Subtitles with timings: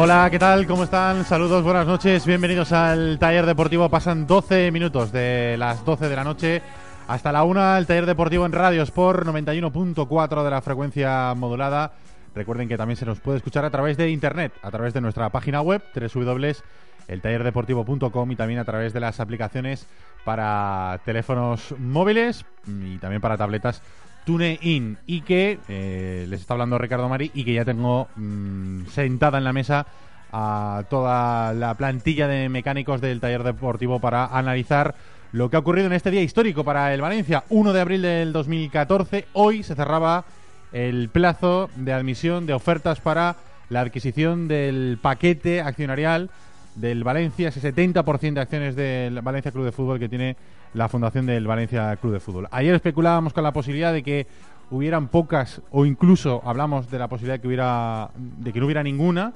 [0.00, 0.64] Hola, ¿qué tal?
[0.68, 1.24] ¿Cómo están?
[1.24, 2.24] Saludos, buenas noches.
[2.24, 3.88] Bienvenidos al taller deportivo.
[3.88, 6.62] Pasan 12 minutos de las 12 de la noche
[7.08, 7.78] hasta la 1.
[7.78, 11.94] El taller deportivo en Radio Sport 91.4 de la frecuencia modulada.
[12.32, 15.30] Recuerden que también se nos puede escuchar a través de internet, a través de nuestra
[15.30, 19.88] página web www.eltallerdeportivo.com y también a través de las aplicaciones
[20.24, 23.82] para teléfonos móviles y también para tabletas
[24.24, 29.38] TuneIn y que eh, les está hablando Ricardo Mari y que ya tengo mm, sentada
[29.38, 29.86] en la mesa
[30.32, 34.94] a toda la plantilla de mecánicos del taller deportivo para analizar
[35.32, 38.32] lo que ha ocurrido en este día histórico para el Valencia, 1 de abril del
[38.32, 39.26] 2014.
[39.32, 40.24] Hoy se cerraba
[40.72, 43.36] el plazo de admisión de ofertas para
[43.68, 46.30] la adquisición del paquete accionarial
[46.74, 50.36] del Valencia, ese 70% de acciones del Valencia Club de Fútbol que tiene
[50.74, 52.48] la fundación del Valencia Club de Fútbol.
[52.50, 54.26] Ayer especulábamos con la posibilidad de que
[54.70, 58.82] hubieran pocas o incluso hablamos de la posibilidad de que hubiera de que no hubiera
[58.82, 59.32] ninguna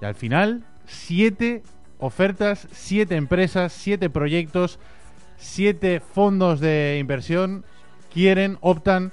[0.00, 1.62] y al final siete
[1.98, 4.78] ofertas, siete empresas, siete proyectos,
[5.36, 7.64] siete fondos de inversión
[8.12, 9.12] quieren optan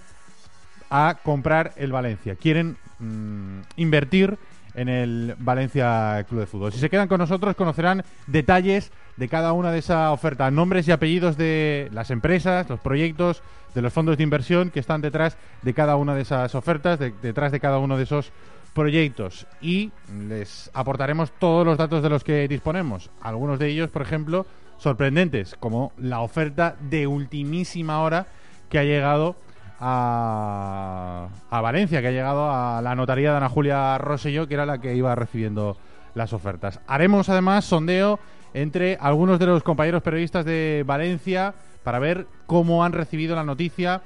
[0.90, 2.36] a comprar el Valencia.
[2.36, 4.38] Quieren mm, invertir
[4.76, 6.72] en el Valencia Club de Fútbol.
[6.74, 10.92] Si se quedan con nosotros conocerán detalles de cada una de esas ofertas, nombres y
[10.92, 13.44] apellidos de las empresas, los proyectos,
[13.76, 17.14] de los fondos de inversión que están detrás de cada una de esas ofertas, de-
[17.22, 18.32] detrás de cada uno de esos
[18.74, 19.92] proyectos y
[20.28, 23.12] les aportaremos todos los datos de los que disponemos.
[23.22, 24.46] Algunos de ellos, por ejemplo,
[24.80, 28.26] sorprendentes, como la oferta de ultimísima hora
[28.70, 29.36] que ha llegado
[29.80, 34.66] a, a Valencia, que ha llegado a la notaría de Ana Julia Rosselló, que era
[34.66, 35.78] la que iba recibiendo
[36.16, 36.80] las ofertas.
[36.88, 38.20] Haremos además sondeo
[38.54, 41.54] entre algunos de los compañeros periodistas de Valencia
[41.84, 44.02] para ver cómo han recibido la noticia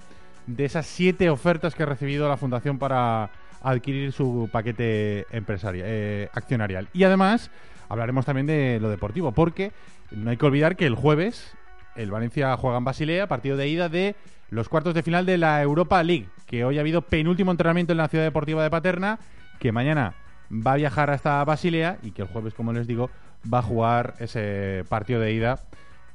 [0.48, 3.30] de esas siete ofertas que ha recibido la Fundación para
[3.62, 6.88] adquirir su paquete empresarial, eh, accionarial.
[6.94, 7.52] Y además
[7.90, 9.74] hablaremos también de lo deportivo, porque
[10.12, 11.54] no hay que olvidar que el jueves
[11.96, 14.16] el Valencia juega en Basilea, partido de ida de
[14.50, 17.98] los cuartos de final de la Europa League, que hoy ha habido penúltimo entrenamiento en
[17.98, 19.20] la ciudad deportiva de Paterna,
[19.60, 20.14] que mañana
[20.52, 23.10] va a viajar hasta Basilea y que el jueves, como les digo,
[23.52, 25.60] va a jugar ese partido de ida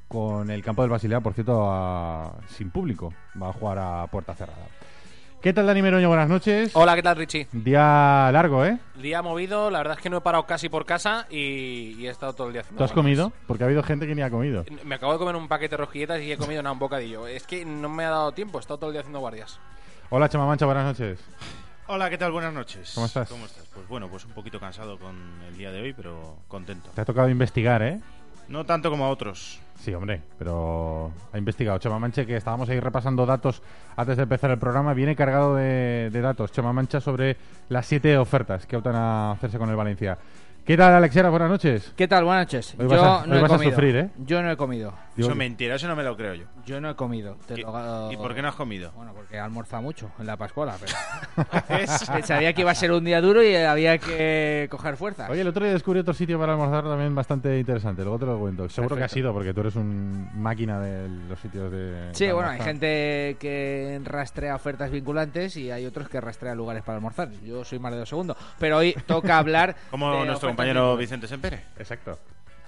[0.09, 3.15] con el campo del Basilea, por cierto, sin público.
[3.41, 4.67] Va a jugar a puerta cerrada.
[5.43, 6.07] ¿Qué tal, Dani Meroño?
[6.07, 6.71] Buenas noches.
[6.75, 7.49] Hola, ¿qué tal, Richie?
[7.51, 8.79] Día largo, ¿eh?
[8.95, 12.11] Día movido, la verdad es que no he parado casi por casa y, y he
[12.11, 13.33] estado todo el día haciendo ¿Tú has comido?
[13.49, 14.65] Porque ha habido gente que ni ha comido.
[14.85, 17.27] Me acabo de comer un paquete de rosquilletas y he comido nada, un bocadillo.
[17.27, 19.59] Es que no me ha dado tiempo, he estado todo el día haciendo guardias.
[20.11, 21.19] Hola, Chema Mancha, buenas noches.
[21.89, 22.31] Hola, ¿qué tal?
[22.31, 22.93] Buenas noches.
[22.95, 23.29] ¿Cómo estás?
[23.29, 23.65] ¿Cómo estás?
[23.75, 25.17] Pues bueno, pues un poquito cansado con
[25.49, 26.91] el día de hoy, pero contento.
[26.95, 27.99] Te ha tocado investigar, ¿eh?
[28.47, 29.59] No tanto como a otros.
[29.83, 31.77] Sí, hombre, pero ha investigado.
[31.79, 33.63] Chema Mancha, que estábamos ahí repasando datos
[33.97, 36.53] antes de empezar el programa, viene cargado de, de datos.
[36.53, 37.37] Chema Mancha sobre
[37.69, 40.19] las siete ofertas que optan a hacerse con el Valencia.
[40.65, 41.29] ¿Qué tal, Alexera?
[41.29, 41.93] Buenas noches.
[41.97, 42.23] ¿Qué tal?
[42.25, 42.77] Buenas noches.
[42.79, 43.71] Hoy yo vas a- no hoy he vas a comido.
[43.73, 44.11] sufrir, ¿eh?
[44.19, 44.95] Yo no he comido.
[45.17, 46.45] Eso es mentira, eso no me lo creo yo.
[46.65, 47.37] Yo no he comido.
[47.49, 48.93] Te ¿Qué- lo- ¿Y por qué no has comido?
[48.95, 50.93] Bueno, porque he almorzado mucho en la Pascuala, pero...
[52.25, 55.29] Sabía que iba a ser un día duro y había que coger fuerzas.
[55.31, 58.03] Oye, el otro día descubrí otro sitio para almorzar también bastante interesante.
[58.03, 58.69] Luego te lo cuento.
[58.69, 59.15] Seguro que ha Perfecto.
[59.15, 62.11] sido, porque tú eres un máquina de los sitios de.
[62.13, 66.97] Sí, bueno, hay gente que rastrea ofertas vinculantes y hay otros que rastrean lugares para
[66.99, 67.31] almorzar.
[67.45, 68.37] Yo soy más de dos segundos.
[68.61, 70.97] Pero hoy toca hablar Como de nuestro compañero.
[70.97, 71.61] Vicente Sempere.
[71.79, 72.19] Exacto.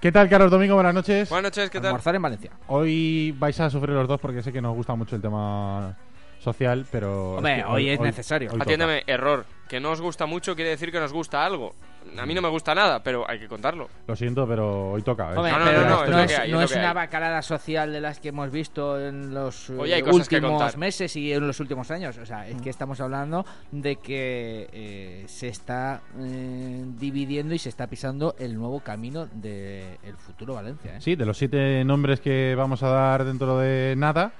[0.01, 0.75] ¿Qué tal, Carlos Domingo?
[0.75, 1.29] Buenas noches.
[1.29, 1.87] Buenas noches, ¿qué tal?
[1.87, 2.51] Almorzar en Valencia.
[2.67, 5.97] Hoy vais a sufrir los dos porque sé que nos gusta mucho el tema
[6.39, 7.35] social, pero...
[7.37, 8.51] Hombre, es que hoy es necesario.
[8.51, 8.63] toca.
[8.63, 9.45] Atiéndeme, error.
[9.67, 11.73] Que no os gusta mucho quiere decir que nos gusta algo.
[12.17, 13.89] A mí no me gusta nada, pero hay que contarlo.
[14.07, 15.33] Lo siento, pero hoy toca.
[15.33, 15.37] ¿eh?
[15.37, 18.19] Hombre, No, no, pero no, no, no, es hay, no una bacalada social de las
[18.19, 22.17] que hemos visto en los Oye, eh, últimos meses y en los últimos años.
[22.17, 27.69] O sea, es que estamos hablando de que eh, se está eh, dividiendo y se
[27.69, 30.97] está pisando el nuevo camino del futuro Valencia.
[30.97, 31.01] ¿eh?
[31.01, 34.31] Sí, de los siete nombres que vamos a dar dentro de nada,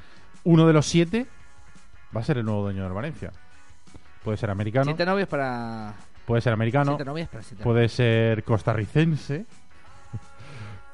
[0.43, 1.25] uno de los siete
[2.15, 3.31] va a ser el nuevo dueño del Valencia.
[4.23, 5.93] Puede ser americano, Siete novios para.
[6.25, 9.45] Puede ser americano, Siete novias para siete puede ser costarricense,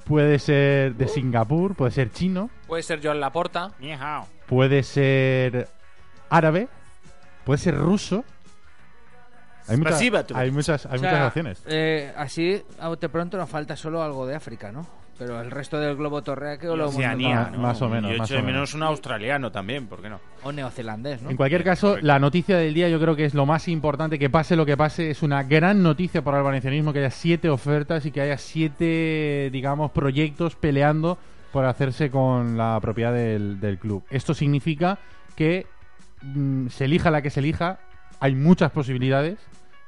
[0.05, 3.71] puede ser de Singapur, puede ser chino, Puede ser Joan Laporta.
[4.47, 5.67] Puede ser
[6.29, 6.67] árabe,
[7.45, 8.23] puede ser ruso.
[9.67, 10.01] Hay muchas,
[10.33, 11.63] hay muchas, hay O sea, muchas opciones.
[11.67, 14.85] eh, así, a bote pronto, nos falta solo algo de África, ¿no?
[15.17, 17.57] Pero el resto del globo terráqueo lo hemos Oceanía, más- ¿no?
[17.59, 18.73] más o menos, Yo más echo o de menos menos.
[18.73, 20.19] un australiano también, ¿por qué no?
[20.43, 21.29] O neozelandés, ¿no?
[21.29, 22.07] En cualquier caso, correcto.
[22.07, 24.75] la noticia del día yo creo que es lo más importante, que pase lo que
[24.77, 28.37] pase, es una gran noticia para el valencianismo que haya siete ofertas y que haya
[28.39, 31.17] siete, digamos, proyectos peleando
[31.51, 34.03] por hacerse con la propiedad del, del club.
[34.09, 34.97] Esto significa
[35.35, 35.67] que
[36.23, 37.79] mm, se elija la que se elija,
[38.19, 39.37] hay muchas posibilidades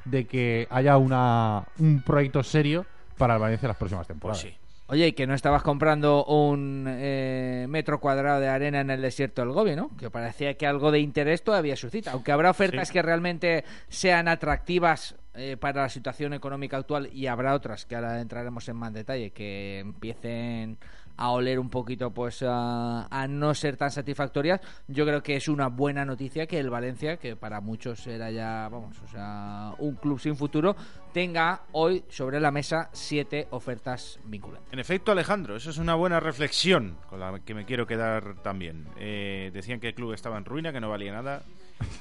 [0.06, 2.86] de que haya una, un proyecto serio
[3.18, 4.42] para el Valencia en las próximas Pues temporadas.
[4.42, 4.54] sí.
[4.88, 9.42] Oye, y que no estabas comprando un eh, metro cuadrado de arena en el desierto
[9.42, 9.96] del Gobi, ¿no?
[9.98, 12.12] Que parecía que algo de interés todavía suscita.
[12.12, 12.94] Aunque habrá ofertas Sí.
[12.94, 18.20] que realmente sean atractivas eh, para la situación económica actual y habrá otras que ahora
[18.22, 20.78] entraremos en más detalle que empiecen
[21.18, 25.48] a oler un poquito pues a, a no ser tan satisfactorias yo creo que es
[25.48, 29.96] una buena noticia que el Valencia que para muchos era ya vamos o sea un
[29.96, 30.76] club sin futuro
[31.14, 36.20] tenga hoy sobre la mesa siete ofertas vinculantes En efecto, Alejandro, eso es una buena
[36.20, 38.86] reflexión con la que me quiero quedar también.
[38.98, 41.44] Eh, decían que el club estaba en ruina, que no valía nada.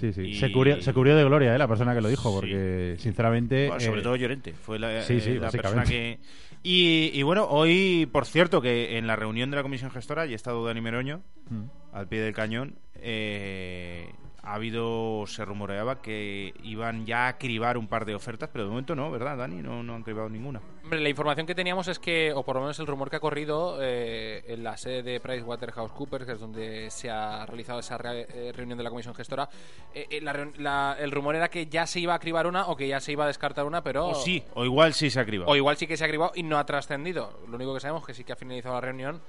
[0.00, 0.20] Sí, sí.
[0.22, 1.58] Y- Se, cubrió, se cubrió de gloria, ¿eh?
[1.58, 2.34] La persona que lo dijo, Sí.
[2.36, 3.66] porque sinceramente...
[3.66, 6.20] Bueno, sobre eh, todo Llorente, fue la, sí, sí, eh, la persona que...
[6.62, 10.32] Y, y bueno, hoy, por cierto, que en la reunión de la comisión gestora ya
[10.32, 11.64] ha estado Dani Meroño, mm.
[11.92, 14.12] al pie del cañón, eh,
[14.48, 18.70] ha habido, se rumoreaba que iban ya a cribar un par de ofertas, pero de
[18.70, 19.56] momento no, ¿verdad, Dani?
[19.62, 20.60] No, no han cribado ninguna.
[20.82, 23.20] Hombre, la información que teníamos es que, o por lo menos el rumor que ha
[23.20, 28.26] corrido eh, en la sede de PricewaterhouseCoopers, que es donde se ha realizado esa re-
[28.32, 29.48] eh, reunión de la comisión gestora,
[29.94, 32.76] eh, eh, la la- el rumor era que ya se iba a cribar una o
[32.76, 34.06] que ya se iba a descartar una, pero...
[34.08, 35.50] O sí, o igual sí se ha cribado.
[35.50, 37.38] O igual sí que se ha cribado y no ha trascendido.
[37.48, 39.20] Lo único que sabemos es que sí que ha finalizado la reunión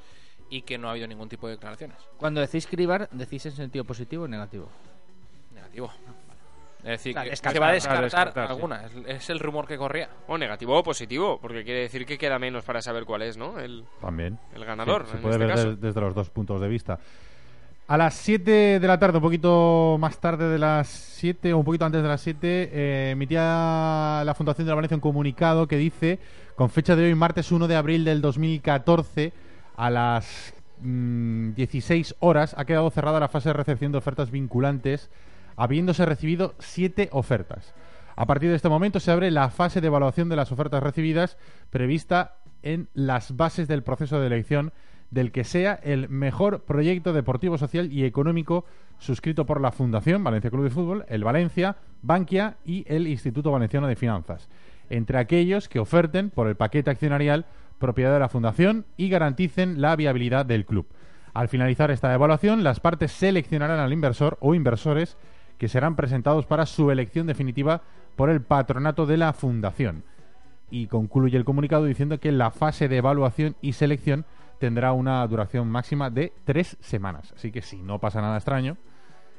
[0.50, 1.98] y que no ha habido ningún tipo de declaraciones.
[2.18, 4.68] cuando decís cribar decís en sentido positivo o negativo
[5.74, 5.92] Negativo.
[6.80, 8.54] Es decir, Claro, que descartar, se va a descartar, descartar, sí.
[8.54, 8.86] alguna.
[8.86, 8.94] Es,
[9.24, 10.10] es el rumor que corría.
[10.28, 13.60] O negativo o positivo, porque quiere decir que queda menos para saber cuál es, ¿no?
[13.60, 14.40] El, También.
[14.56, 15.70] el ganador, Sí, se en puede este ver caso.
[15.72, 16.98] de- desde los dos puntos de vista.
[17.90, 21.66] A las 7 de la tarde, un poquito más tarde de las 7 o un
[21.66, 25.76] poquito antes de las 7, eh, emitía la Fundación de la Valencia un comunicado que
[25.76, 26.20] dice,
[26.56, 29.34] con fecha de hoy, martes 1 de abril del 2014,
[29.76, 35.10] a las mm, 16 horas, ha quedado cerrada la fase de recepción de ofertas vinculantes,
[35.60, 37.76] habiéndose recibido 7 ofertas.
[38.16, 41.38] A partir de este momento se abre la fase de evaluación de las ofertas recibidas
[41.70, 44.72] prevista en las bases del proceso de elección
[45.12, 48.64] del que sea el mejor proyecto deportivo, social y económico
[49.00, 53.88] suscrito por la Fundación Valencia Club de Fútbol, el Valencia, Bankia y el Instituto Valenciano
[53.88, 54.48] de Finanzas,
[54.90, 57.46] entre aquellos que oferten por el paquete accionarial
[57.80, 60.88] propiedad de la Fundación y garanticen la viabilidad del club.
[61.34, 65.18] Al finalizar esta evaluación, las partes seleccionarán al inversor o inversores
[65.60, 67.84] que serán presentados para su elección definitiva
[68.16, 70.04] por el patronato de la Fundación.
[70.72, 74.26] Y concluye el comunicado diciendo que la fase de evaluación y selección
[74.58, 77.34] tendrá una duración máxima de tres semanas.
[77.36, 78.78] Así que si no pasa nada extraño,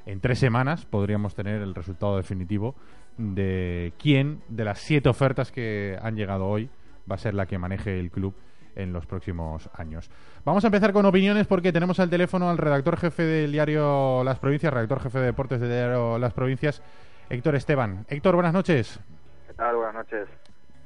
[0.07, 2.75] en tres semanas podríamos tener el resultado definitivo
[3.17, 6.71] de quién de las siete ofertas que han llegado hoy
[7.11, 8.35] va a ser la que maneje el club
[8.83, 10.11] en los próximos años.
[10.45, 14.39] Vamos a empezar con opiniones porque tenemos al teléfono al redactor jefe del diario Las
[14.39, 16.83] Provincias, redactor jefe de deportes del diario Las Provincias,
[17.29, 18.07] Héctor Esteban.
[18.09, 18.99] Héctor, buenas noches.
[19.47, 19.77] ¿Qué tal?
[19.77, 20.29] Buenas noches.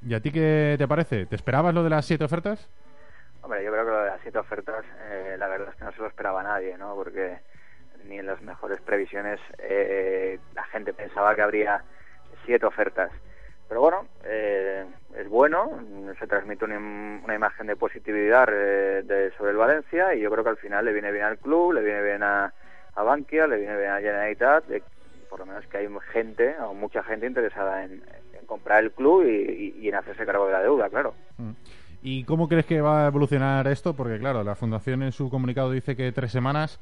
[0.06, 1.26] ¿Y a ti qué te parece?
[1.26, 2.68] ¿Te esperabas lo de las siete ofertas?
[3.42, 5.92] Hombre, yo creo que lo de las siete ofertas, eh, la verdad es que no
[5.92, 6.94] se lo esperaba nadie, ¿no?
[6.94, 7.38] Porque
[8.08, 11.82] ni en las mejores previsiones eh, la gente pensaba que habría
[12.44, 13.10] siete ofertas.
[13.68, 14.84] Pero bueno, eh,
[15.16, 15.70] es bueno,
[16.18, 20.44] se transmite una, una imagen de positividad eh, de- sobre el Valencia y yo creo
[20.44, 22.52] que al final le viene bien al club, le viene bien a,
[22.94, 24.82] a Bankia, le viene bien a Generalitat, de-
[25.30, 28.02] por lo menos que hay gente o mucha gente interesada en,
[28.46, 31.14] comprar el club y, y- y en hacerse cargo de la deuda, claro.
[31.38, 31.52] Mm.
[32.02, 33.94] ¿Y cómo crees que va a evolucionar esto?
[33.96, 36.78] Porque claro, la Fundación en su comunicado dice que tres semanas.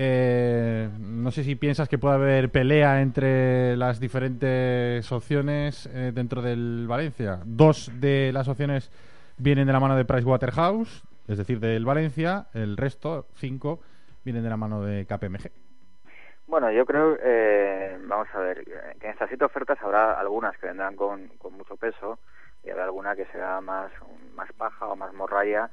[0.00, 6.40] Eh, no sé si piensas que puede haber pelea entre las diferentes opciones eh, dentro
[6.40, 7.40] del Valencia.
[7.44, 8.92] Dos de las opciones
[9.38, 12.46] vienen de la mano de Pricewaterhouse, es decir, del Valencia.
[12.54, 13.80] El resto, cinco,
[14.24, 15.50] vienen de la mano de KPMG.
[16.46, 18.64] Bueno, yo creo, eh, vamos a ver,
[19.00, 22.20] que en estas siete ofertas habrá algunas que vendrán con, mucho peso
[22.62, 23.90] y habrá alguna que será más,
[24.36, 25.68] más paja o más morralla,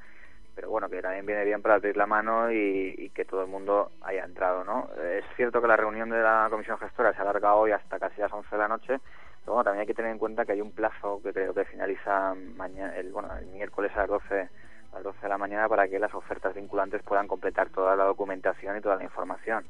[0.55, 3.91] pero bueno, que también viene bien para abrir la mano y, que todo el mundo
[4.01, 4.89] haya entrado, ¿no?
[5.03, 8.31] Es cierto que la reunión de la comisión gestora se alarga hoy hasta casi las
[8.31, 8.99] 11 de la noche,
[9.41, 11.65] pero bueno, también hay que tener en cuenta que hay un plazo que creo que
[11.65, 14.49] finaliza mañana, el, bueno, el miércoles a las 12
[14.91, 18.05] a las 12 de la mañana para que las ofertas vinculantes puedan completar toda la
[18.05, 19.65] documentación y toda la información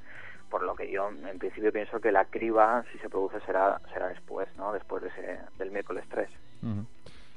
[0.50, 4.10] por lo que yo en principio pienso que la criba si se produce será será
[4.10, 6.30] después no después de ese, del miércoles 3
[6.62, 6.86] Ujú.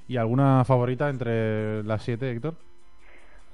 [0.09, 2.55] ¿Y alguna favorita entre las siete, Héctor?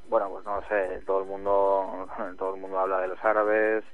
[0.08, 2.08] Bueno pues no sé todo el mundo
[2.38, 3.84] todo el mundo habla de los árabes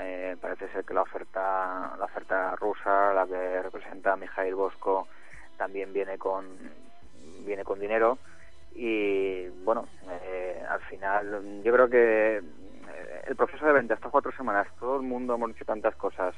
[0.00, 5.06] eh, parece ser que la oferta la oferta rusa la que representa Mijail Bosco
[5.56, 6.44] también viene con
[7.44, 8.18] viene con dinero.
[8.74, 9.86] Y bueno
[10.22, 14.96] eh, al final yo creo que eh, el proceso de venta estas cuatro semanas todo
[14.96, 16.34] el mundo hemos dicho tantas cosas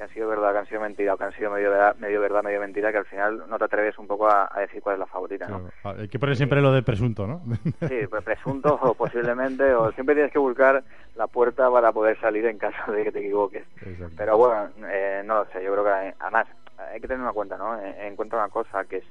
[0.00, 2.22] que han sido verdad que han sido mentira o que han sido medio verdad medio
[2.22, 4.94] verdad medio mentira que al final no te atreves un poco a, a decir cuál
[4.94, 5.68] es la favorita ¿no?
[5.82, 6.00] Claro.
[6.00, 7.42] Hay que poner siempre lo de presunto, ¿no?
[7.86, 10.82] Sí, pues presunto o posiblemente, o siempre tienes que buscar
[11.16, 13.64] la puerta para poder salir en caso de que te equivoques.
[13.82, 14.14] Exacto.
[14.16, 16.46] Pero bueno, eh, no lo sé, yo creo que eh, además
[16.78, 17.78] hay que tener una cuenta, ¿no?
[17.78, 19.04] En, en cuenta una cosa que es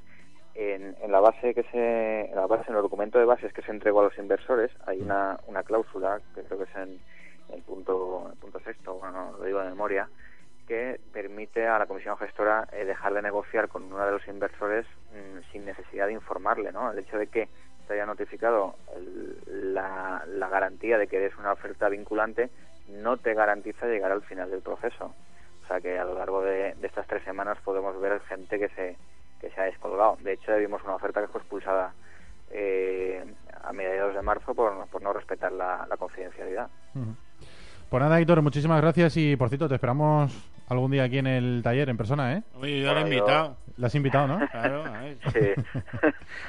[0.56, 3.62] en, en la base que se, en la base, en el documento de bases que
[3.62, 7.00] se entregó a los inversores, hay una, una cláusula que creo que es en
[7.54, 10.10] el punto, el punto sexto, bueno, lo digo de memoria,
[10.70, 14.86] que permite a la comisión gestora eh, dejar de negociar con uno de los inversores
[15.12, 16.92] mm, sin necesidad de informarle, ¿no?
[16.92, 17.50] El hecho de que
[17.88, 18.76] te haya notificado
[19.48, 22.52] la, garantía de que eres una oferta vinculante
[22.88, 25.16] no te garantiza llegar al final del proceso.
[25.64, 28.96] O sea que a lo largo de, estas tres semanas podemos ver gente que se
[29.42, 30.18] que se ha descolgado.
[30.22, 31.94] De hecho, vimos una oferta que fue expulsada
[32.52, 33.24] eh,
[33.64, 36.68] a mediados de marzo por, por no respetar la, confidencialidad.
[36.94, 37.16] Ujú.
[37.90, 41.62] Pues nada, Héctor, muchísimas gracias y por cierto, te esperamos algún día aquí en el
[41.64, 42.44] taller en persona, ¿eh?
[42.56, 43.58] Oye, yo lo he Bueno, yo- invitado.
[43.78, 44.48] La has invitado, ¿no?
[44.50, 45.18] Claro, a ver.
[45.34, 45.64] Sí.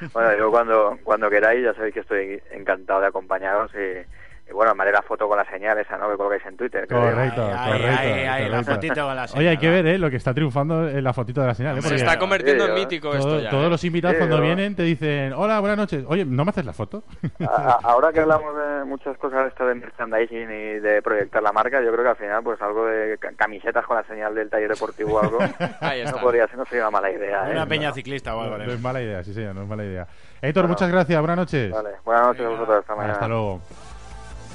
[0.12, 4.05] bueno, yo cuando, cuando queráis, ya sabéis que estoy encantado de acompañaros y,
[4.50, 6.11] y bueno, me haré la foto con la señal esa, ¿no?
[6.11, 6.87] Que colgáis en Twitter.
[6.88, 8.00] Correcto, ay, correcto.
[8.30, 9.99] ay, la fotito con la Oye, hay que señal, ver, ¿eh?
[9.99, 11.83] Lo que está triunfando en la fotito de la señal, ¿eh?
[11.83, 13.50] Se está convirtiendo Sí, en yo- mítico todo- esto ya.
[13.50, 13.71] todos ¿eh?
[13.71, 16.04] los invitados Sí, cuando yo- vienen te dicen, hola, buenas noches.
[16.09, 17.04] Oye, ¿no me haces la foto?
[17.47, 21.80] A- ahora que hablamos de muchas cosas esto de merchandising y de proyectar la marca,
[21.80, 24.71] yo creo que al final pues algo de ca- camisetas con la señal del taller
[24.71, 25.38] deportivo o algo
[25.80, 27.49] Ahí no podría ser, no sería una mala idea.
[27.49, 27.52] ¿eh?
[27.52, 28.59] Una peña ciclista o algo.
[28.59, 28.75] no, ¿eh?
[28.75, 30.07] es mala idea, sí, señor, no es mala idea.
[30.42, 30.69] Héctor, Bueno.
[30.75, 31.71] muchas gracias, buenas noches.
[31.71, 33.12] Vale, buenas noches a vosotros, hasta mañana.
[33.14, 33.61] Hasta luego.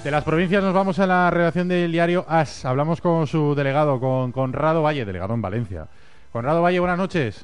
[0.06, 2.64] De las provincias nos vamos a la redacción del diario AS.
[2.64, 5.88] Hablamos con su delegado, con Conrado Valle, delegado en Valencia.
[6.32, 7.44] Conrado Valle, buenas noches.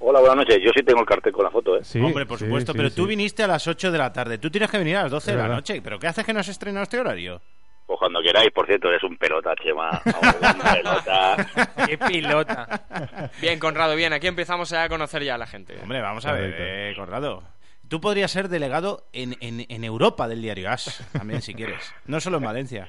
[0.00, 0.58] Hola, buenas noches.
[0.60, 1.84] Yo sí tengo el cartel con la foto, ¿eh?
[1.84, 2.96] Sí, Hombre, por sí, supuesto, sí, pero sí.
[2.96, 4.38] tú viniste a las 8 de la tarde.
[4.38, 5.80] Tú tienes que venir a las 12 Es de la noche.
[5.84, 7.40] ¿Pero qué haces que no has estrenado este horario?
[7.86, 10.02] Pues cuando queráis, por cierto, eres un pelota, Chema.
[10.04, 11.36] Vamos, un pelota.
[11.86, 13.30] Qué pilota.
[13.40, 14.12] Bien, Conrado, bien.
[14.12, 15.78] Aquí empezamos a conocer ya a la gente.
[15.80, 17.44] Hombre, vamos a ver, eh, Conrado.
[17.90, 21.92] Tú podrías ser delegado en, en, en Europa del diario As, también, si quieres.
[22.06, 22.88] No solo en Valencia.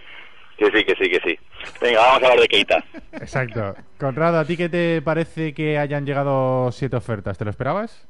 [0.57, 1.39] Que sí, que sí, que sí.
[1.81, 2.83] Venga, vamos a hablar de Keita.
[3.13, 3.75] Exacto.
[3.99, 7.35] Conrado, ¿a ti qué te parece que hayan llegado siete ofertas?
[7.35, 8.07] ¿Te lo esperabas?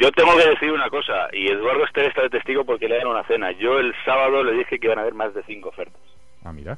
[0.00, 3.06] Yo tengo que decir una cosa, y Eduardo Ester está de testigo porque le dan
[3.06, 3.52] una cena.
[3.52, 6.02] Yo el sábado le dije que iban a haber más de cinco ofertas.
[6.44, 6.76] Ah, mira.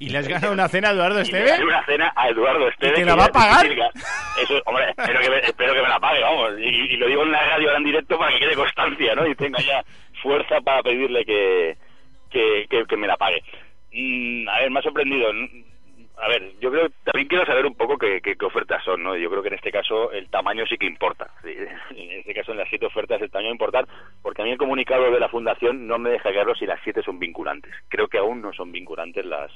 [0.00, 1.64] ¿Y le has ganado una cena a Eduardo Y le Esteve?
[1.64, 2.94] una cena a Eduardo Ester.
[2.94, 3.66] te la va a pagar?
[3.66, 6.52] Eso, hombre, espero que, me, espero que me la pague, vamos.
[6.58, 9.26] Y, y lo digo en la radio ahora en directo para que quede constancia, ¿no?
[9.26, 9.84] Y tenga ya
[10.22, 11.76] fuerza para pedirle que,
[12.30, 13.42] que, que, que me la pague.
[13.92, 15.28] Mm, a ver, me ha sorprendido.
[16.20, 19.16] A ver, yo creo también quiero saber un poco qué, qué, qué ofertas son, ¿no?
[19.16, 21.30] Yo creo que en este caso el tamaño sí que importa.
[21.42, 21.50] Sí,
[21.96, 23.84] En este caso, en las siete ofertas, el tamaño importa,
[24.22, 27.02] porque a mí el comunicado de la Fundación no me deja claro si las siete
[27.02, 27.72] son vinculantes.
[27.88, 29.50] Creo que aún no son vinculantes las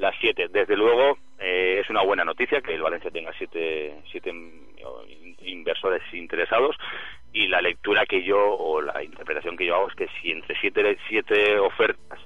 [0.00, 0.48] las siete.
[0.48, 6.02] Desde luego, eh, es una buena noticia que el Valencia tenga siete, siete in- inversores
[6.12, 6.76] interesados
[7.32, 10.58] y la lectura que yo, o la interpretación que yo hago es que si entre
[10.60, 12.18] siete, siete ofertas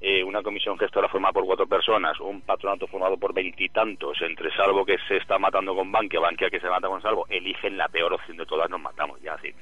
[0.00, 4.84] eh, una comisión gestora formada por cuatro personas, un patronato formado por veintitantos, entre Salvo
[4.84, 8.12] que se está matando con Bankia, Bankia que se mata con Salvo, eligen la peor
[8.12, 9.52] opción de todas, nos matamos ya, sí.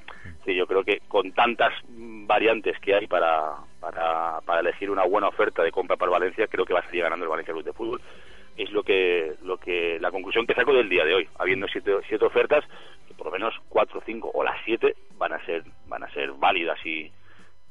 [0.47, 5.29] Sí, yo creo que con tantas variantes que hay para, para, para elegir una buena
[5.29, 7.73] oferta de compra para Valencia, creo que va a salir ganando el Valencia Club de
[7.73, 8.01] Fútbol.
[8.57, 11.93] Es lo que, lo que, la conclusión que saco del día de hoy, habiendo siete,
[12.09, 12.63] siete ofertas,
[13.09, 16.33] que por lo menos cuatro, cinco o las siete van a ser, van a ser
[16.33, 17.11] válidas y,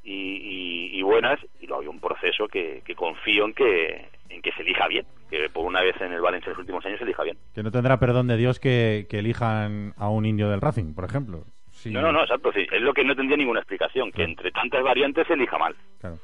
[0.04, 4.52] y, y- buenas y lo hay un proceso que, que confío en que, en que
[4.54, 7.04] se elija bien, que por una vez en el Valencia en los últimos años se
[7.04, 7.38] elija bien.
[7.54, 11.44] Que no tendrá perdón de Dios que elijan a un indio del Racing, por ejemplo.
[11.80, 14.52] Sí, No, no, no, exacto, sí, es lo que no tendría ninguna explicación, que entre
[14.52, 15.74] tantas variantes se elija mal.
[16.02, 16.18] Claro.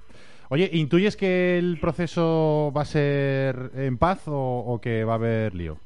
[0.49, 4.33] Oye, ¿intuyes que el proceso va a ser en paz o,
[4.67, 5.77] o que va a haber lío?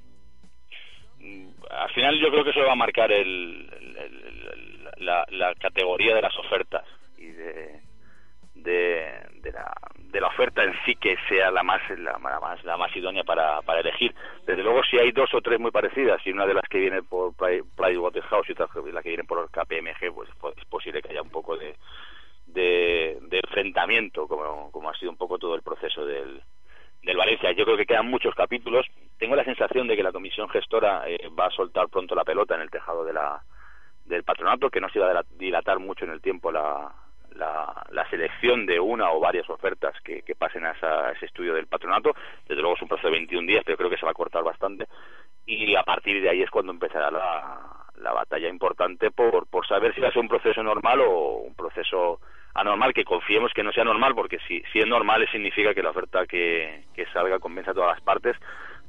[1.69, 4.49] al final yo creo que eso va a marcar el, el- el-
[4.97, 6.83] el- la, la categoría de las ofertas
[7.17, 7.79] y de,
[8.55, 9.05] de,
[9.43, 9.71] de la,
[10.11, 13.61] de la oferta en sí que sea la más la, más la más idónea para,
[13.61, 14.13] para elegir
[14.45, 17.03] desde luego si hay dos o tres muy parecidas y una de las que viene
[17.03, 21.09] por Pri- Pricewaterhouse y otra la que viene por KPMG pues po- es posible que
[21.09, 21.75] haya un poco de
[22.47, 26.41] de, enfrentamiento como, como ha sido un poco todo el proceso del,
[27.03, 27.51] del Valencia.
[27.51, 28.87] Yo creo que quedan muchos capítulos.
[29.17, 32.55] Tengo la sensación de que la comisión gestora eh, va a soltar pronto la pelota
[32.55, 33.41] en el tejado de la,
[34.05, 36.91] del patronato, que no se va a dila- dilatar mucho en el tiempo la,
[37.35, 41.53] la, la selección de una o varias ofertas que, que pasen a, esa- ese estudio
[41.53, 42.13] del patronato.
[42.47, 44.43] Desde luego es un proceso de 21 días, pero creo que se va a cortar
[44.43, 44.87] bastante.
[45.45, 47.59] Y a partir de ahí es cuando empezará la,
[48.01, 51.55] la batalla importante por, por saber si va a ser un proceso normal o un
[51.55, 52.19] proceso
[52.55, 55.91] anormal, que confiemos que no sea normal, porque si, si es normal significa que la
[55.91, 58.35] oferta que, que salga convence a todas las partes,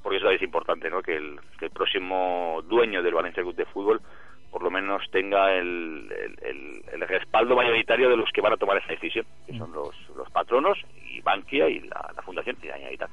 [0.02, 1.02] porque eso es importante, ¿no?
[1.02, 4.00] que, el, que el próximo dueño del Valencia Club de Fútbol
[4.50, 8.56] por lo menos tenga el, el, el- el respaldo mayoritario de los que van a
[8.56, 10.76] tomar esa decisión, que son los, los patronos
[11.08, 13.08] y Bankia y la, la Fundación y, y tal.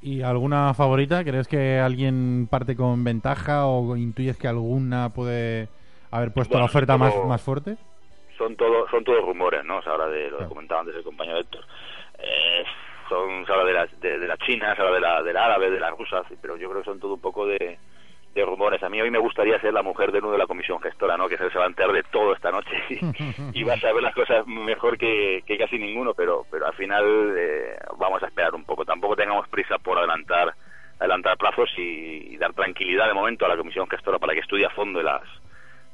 [0.00, 1.24] ¿Y alguna favorita?
[1.24, 5.68] ¿Crees que alguien parte con ventaja o intuyes que alguna puede
[6.10, 7.76] haber puesto Bueno, la oferta más, todo- más fuerte?
[8.38, 11.38] son todo son todos rumores no se habla de lo que comentaba antes el compañero
[11.38, 11.64] Héctor
[12.20, 12.62] Eh,
[13.08, 15.70] son se habla de las de, de la China se habla de la del árabe
[15.72, 17.76] de la rusa pero yo creo que son todo un poco de,
[18.40, 18.82] de rumores.
[18.82, 21.28] A mí hoy me gustaría ser la mujer de uno de la comisión gestora no
[21.28, 24.14] que se va a enterar de todo esta noche y, y va a saber las
[24.14, 28.84] cosas mejor que, casi ninguno pero pero al final eh, vamos a esperar un poco.
[28.84, 30.54] Tampoco tengamos prisa por adelantar
[31.00, 34.70] adelantar plazos y, dar tranquilidad de momento a la comisión gestora para que estudie a
[34.70, 35.22] fondo las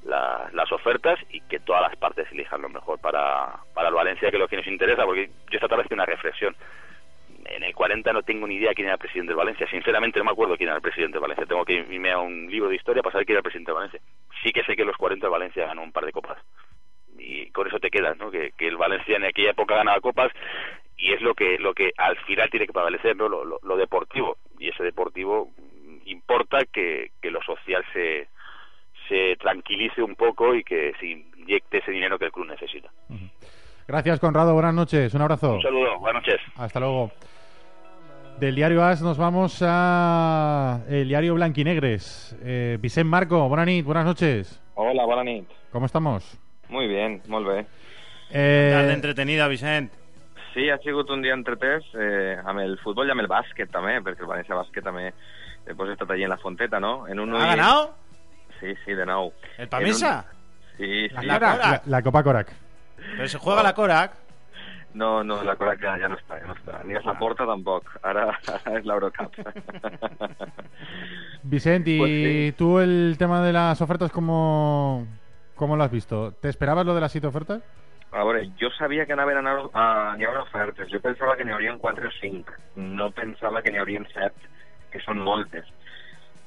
[0.04, 4.30] la- las ofertas y que todas las partes elijan lo mejor para, para el Valencia,
[4.30, 6.54] que es lo que nos interesa, porque yo esta tarde hice una reflexión.
[7.46, 9.66] En el 40 no tengo ni idea quién era el presidente del Valencia.
[9.70, 11.46] Sinceramente no me acuerdo quién era el presidente del Valencia.
[11.46, 13.76] Tengo que irme a un libro de historia para saber quién era el presidente del
[13.76, 14.00] Valencia.
[14.42, 16.38] Sí que sé que en los 40 el Valencia ganó un par de copas.
[17.18, 18.30] Y con eso te quedas, ¿no?
[18.30, 20.32] Que, que el Valencia en aquella época ganaba copas
[20.96, 23.28] y es lo que lo que al final tiene que prevalecer, ¿no?
[23.28, 24.36] Lo, lo- lo deportivo.
[24.58, 25.50] Y ese deportivo
[26.06, 28.28] importa que, que lo social se,
[29.08, 32.90] se tranquilice un poco y que se inyecte ese dinero que el club necesita.
[33.86, 34.54] Gracias, Conrado.
[34.54, 35.12] Buenas noches.
[35.14, 35.54] Un abrazo.
[35.54, 36.40] Un saludo, buenas noches.
[36.56, 37.10] Hasta luego.
[38.38, 42.36] Del diario AS nos vamos a el diario Blanquinegres.
[42.42, 44.60] Eh, Vicent Marco, buenas nit, buenas noches.
[44.74, 45.48] Hola, bona nit.
[45.70, 46.36] ¿Cómo estamos?
[46.68, 47.66] Muy bien, molt bé.
[48.30, 49.92] Eh, Tarda entretenida, Vicent.
[50.52, 53.96] Sí, ha sigut un dia entretès eh, amb el futbol i amb el bàsquet també,
[54.06, 57.06] perquè el València Bàsquet també eh, pues, estat allí en la Fonteta, no?
[57.08, 57.94] En un ¿Ha ganado?
[58.60, 59.32] Sí, sí, de nou.
[59.58, 59.94] ¿El un-
[60.76, 61.26] Sí, sí.
[61.26, 62.52] La la, la Copa Corac.
[63.16, 64.12] Pero se juega la Korak.
[64.94, 66.78] No, no, la Cora ja, ja no està, ja no està.
[66.86, 67.88] Ni és la porta tampoc.
[68.06, 69.34] Ara, ara és l'Eurocup.
[71.42, 72.54] Vicent, ¿y Pues sí.
[72.56, 75.06] tú el tema de las ofertas cómo,
[75.56, 76.32] cómo lo has visto?
[76.40, 77.62] ¿Te esperabas lo de las siete ofertas?
[78.12, 80.86] A veure, jo sabia que anaven a anar a, n'hi haurà ofertes.
[80.92, 82.52] Jo pensava que n'hi haurien 4 o 5.
[82.76, 84.30] No pensava que n'hi haurien 7,
[84.92, 85.66] que són moltes.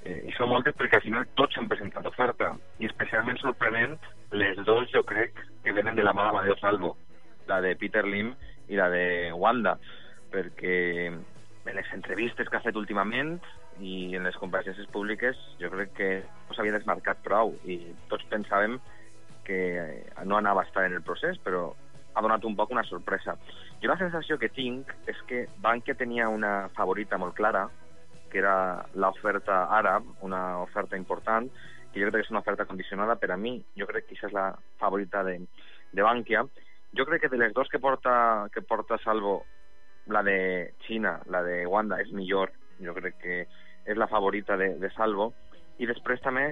[0.08, 2.54] Eh, I són moltes perquè al final tots han presentat oferta.
[2.80, 3.98] I especialment sorprenent,
[4.32, 6.94] les dos jo crec que venen de la mà d'Amadeo Salvo.
[7.48, 8.34] La de Peter Lim
[8.68, 9.78] i la de Wanda.
[10.32, 13.38] Perquè en les entrevistes que ha fet últimament
[13.84, 16.12] i en les compareixences públiques jo crec que
[16.48, 17.78] no s'havia desmarcat prou i
[18.12, 18.80] tots pensàvem
[19.48, 19.60] que
[20.26, 21.70] no anava a estar en el procés, però
[22.18, 23.38] ha donat un poc una sorpresa.
[23.82, 27.68] Jo la sensació que tinc és que Bankia tenia una favorita molt clara,
[28.32, 31.48] que era l'oferta àrab, una oferta important,
[31.94, 33.56] que jo crec que és una oferta condicionada per a mi.
[33.80, 34.48] Jo crec que aquesta és la
[34.82, 35.38] favorita de,
[35.94, 36.44] de Bankia.
[36.96, 39.46] Jo crec que de les dos que porta, que porta Salvo,
[40.08, 42.54] la de Xina, la de Wanda, és millor.
[42.80, 43.42] Jo crec que
[43.88, 45.34] és la favorita de, de Salvo.
[45.78, 46.48] I després també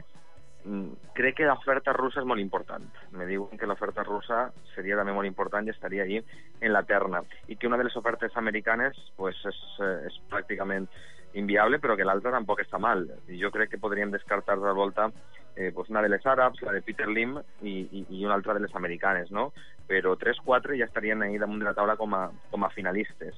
[0.66, 2.86] mm, crec que l'oferta russa és molt important.
[3.16, 7.24] Me diuen que l'oferta russa seria també molt important i estaria allí en la terna.
[7.48, 10.90] I que una de les ofertes americanes pues, és, eh, és pràcticament
[11.36, 13.08] inviable, però que l'altra tampoc està mal.
[13.28, 15.10] I jo crec que podríem descartar de volta
[15.56, 18.54] eh, pues una de les àrabs, la de Peter Lim i, i, i una altra
[18.54, 19.52] de les americanes, no?
[19.88, 23.36] Però 3-4 ja estarien ahí damunt de la taula com a, com a finalistes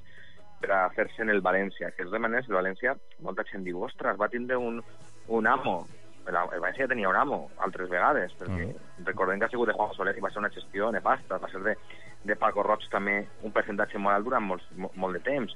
[0.60, 3.82] per a fer-se en el València, que és de manera el València, molta gent diu,
[3.86, 4.80] ostres, va tindre un,
[5.28, 5.86] un amo
[6.28, 8.66] el, el València ja tenia un amo altres vegades, perquè
[9.06, 11.62] recordem que ha sigut de Juan Soler i va ser una gestió nefasta, va ser
[11.64, 11.76] de,
[12.24, 15.54] de Paco Roig també un percentatge molt alt durant molts, mo- molt de temps.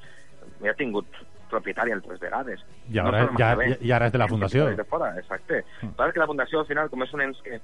[0.63, 1.07] Ja ha tingut
[1.53, 2.65] propietari altres vegades.
[2.91, 4.67] I ara- massa ja- ja- i ara és de la fundació.
[4.77, 5.63] De fora, exacte.
[5.97, 7.61] Clar que la fundació al final, com és un ens que,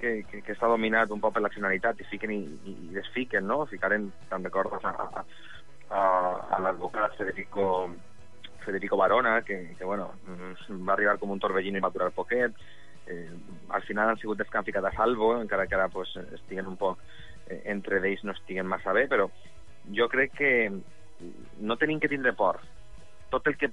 [0.00, 3.46] que, que, que està dominat un poc per l'accionalitat i fiquen i, i, i desfiquen,
[3.46, 3.64] no?
[3.70, 5.24] Ficaren, te'n recordes, a, a,
[5.90, 6.02] a,
[6.56, 7.90] a l'advocat Federico
[8.64, 12.54] Federico Barona, que, que bueno, mm, va arribar com un torbellino i va durar poquet.
[13.06, 13.28] Eh,
[13.76, 16.66] al final han sigut els que han ficat a salvo, encara que ara pues, estiguen
[16.70, 17.02] un poc
[17.50, 19.26] eh, entre d'ells no estiguen massa bé, però
[19.92, 20.52] jo crec que
[21.60, 22.62] no tenim que tindre por.
[23.32, 23.70] Tot el que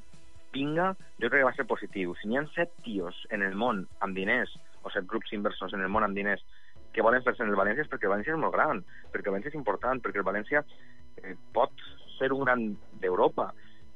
[0.54, 2.16] vinga, jo crec que va ser positiu.
[2.20, 5.84] Si n'hi ha set tios en el món amb diners, o set grups inversors en
[5.86, 6.44] el món amb diners,
[6.92, 8.82] que volen fer-se en el València és perquè el València és molt gran,
[9.14, 10.64] perquè el València és important, perquè el València
[11.24, 11.72] eh, pot
[12.18, 12.66] ser un gran
[13.02, 13.52] d'Europa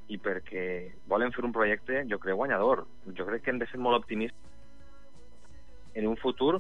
[0.08, 0.66] i perquè
[1.10, 2.86] volen fer un projecte, jo crec, guanyador.
[3.18, 4.54] Jo crec que hem de ser molt optimistes.
[5.96, 6.60] En un futur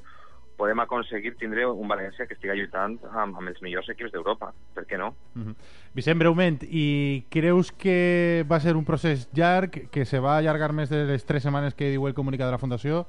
[0.58, 4.54] podem aconseguir tindre un València que estigui lluitant amb, amb els millors equips d'Europa.
[4.76, 5.13] Per què no?
[5.36, 5.56] Mhm.
[5.96, 10.89] Vicent, breument, i creus que va ser un procés llarg, que se va allargar més
[10.89, 13.06] de les tres setmanes que diu el comunicat de la Fundació,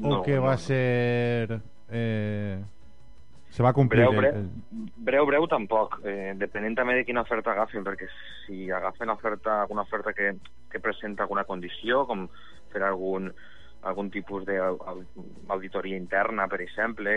[0.00, 0.58] o No, que no, va no.
[0.58, 1.60] ser...
[1.90, 2.58] Eh,
[3.50, 4.44] se va complir Breu, breu,
[4.96, 8.06] breu, breu tampoc, eh, depenent també de quina oferta agafen, perquè
[8.46, 10.36] si agafen oferta, alguna oferta que,
[10.70, 12.28] que presenta alguna condició, com
[12.70, 13.32] fer algun,
[13.82, 17.14] algun tipus d'auditoria interna, per exemple,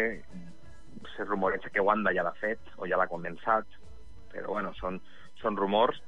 [1.16, 3.68] se rumoreja que Wanda ja l'ha fet o ja l'ha condensat,
[4.32, 5.02] però bueno, són,
[5.42, 6.00] són rumors.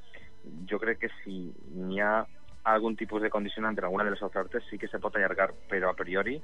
[0.69, 2.23] Jo crec que si n'hi ha
[2.71, 5.91] algun tipus de condicionant en alguna de les ofertes sí que se pot allargar, però
[5.91, 6.39] a priori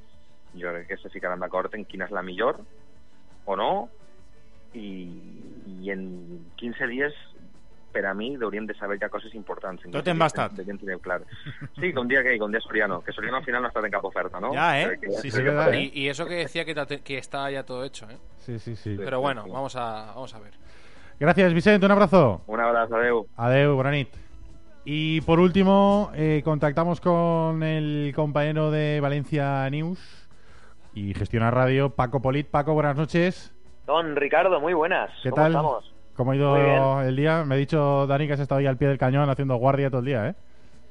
[0.54, 2.60] jo crec que se ficaran d'acord en quina és la millor
[3.46, 3.72] o no
[4.76, 4.90] i,
[5.82, 6.04] i en
[6.60, 7.16] 15 dies
[7.92, 9.84] per a mi hauríem de saber ja coses importants.
[9.84, 10.52] Tot 15 hem bastat.
[11.02, 11.22] Clar.
[11.80, 13.92] Sí, com dia que com dia Soriano, que Soriano al final no ha estat en
[13.92, 14.54] cap oferta, ¿no?
[14.54, 15.00] Ya, ¿eh?
[15.00, 15.92] Que- Sí, sí, que verdad, ¿eh?
[15.94, 16.74] Y, eso que decía que,
[17.04, 18.18] que está ya todo hecho, ¿eh?
[18.38, 18.96] Sí, sí, sí.
[18.98, 20.54] Pero bueno, vamos a, vamos a ver.
[21.20, 22.42] Gracias, Vicente, un abrazo.
[22.48, 23.28] Un abrazo, adeu.
[23.38, 24.10] Adeu, bona nit.
[24.84, 30.00] Y por último, eh, contactamos con el compañero de Valencia News
[30.96, 32.48] y Gestiona Radio, Paco Polit.
[32.48, 33.54] Paco, buenas noches.
[33.86, 35.12] Don Ricardo, muy buenas.
[35.22, 35.52] ¿Qué ¿Cómo tal?
[35.52, 35.91] estamos?
[36.22, 37.44] ¿Cómo ha ido el día?
[37.46, 40.02] Me ha dicho Dani que has estado ahí al pie del cañón haciendo guardia todo
[40.02, 40.36] el día, ¿eh?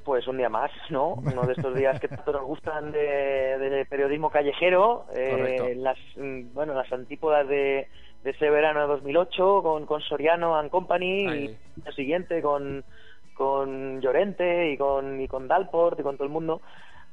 [0.03, 1.13] Pues un día más, ¿no?
[1.13, 6.53] Uno de estos días que tanto nos gustan de, de periodismo callejero, eh, las mm,
[6.53, 7.87] bueno las antípodas de,
[8.25, 11.57] de ese verano de 2008 con, con Soriano and Company Ahí.
[11.77, 12.83] y el siguiente con
[13.33, 16.59] con Llorente y con y con Dalport y con todo el mundo.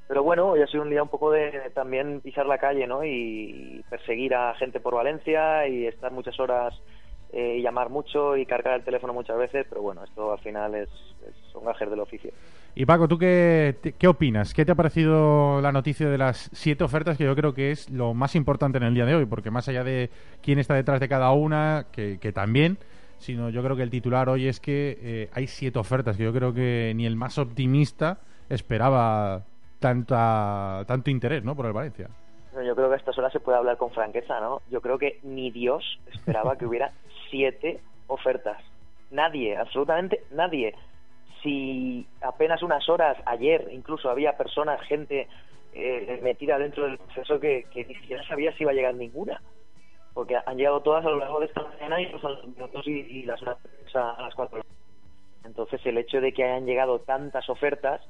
[0.08, 2.88] Pero bueno, hoy ha sido un día un poco de, de también pisar la calle,
[2.88, 3.04] ¿no?
[3.04, 6.74] Y perseguir a gente por Valencia y estar muchas horas
[7.32, 10.74] eh, y llamar mucho y cargar el teléfono muchas veces, pero bueno, esto al final
[10.74, 10.88] es,
[11.26, 12.30] es un gajer del oficio.
[12.74, 14.54] Y Paco, ¿tú qué, qué opinas?
[14.54, 17.90] ¿Qué te ha parecido la noticia de las siete ofertas que yo creo que es
[17.90, 19.26] lo más importante en el día de hoy?
[19.26, 20.10] Porque más allá de
[20.42, 22.78] quién está detrás de cada una, que, que también,
[23.18, 26.32] sino yo creo que el titular hoy es que eh, hay siete ofertas que yo
[26.32, 29.44] creo que ni el más optimista esperaba
[29.80, 31.54] tanta, tanto interés ¿no?
[31.54, 32.08] por el Valencia.
[32.64, 34.62] Yo creo que a estas horas se puede hablar con franqueza, ¿no?
[34.68, 36.90] Yo creo que ni Dios esperaba que hubiera
[37.30, 38.62] siete ofertas.
[39.10, 40.74] Nadie, absolutamente nadie.
[41.42, 45.28] Si apenas unas horas, ayer incluso había personas, gente
[45.72, 49.40] eh, metida dentro del proceso que, que ni siquiera sabía si iba a llegar ninguna.
[50.14, 53.40] Porque han llegado todas a lo largo de esta mañana y los y, y las
[53.42, 54.62] a las cuatro.
[55.44, 58.00] Entonces el hecho de que hayan llegado tantas ofertas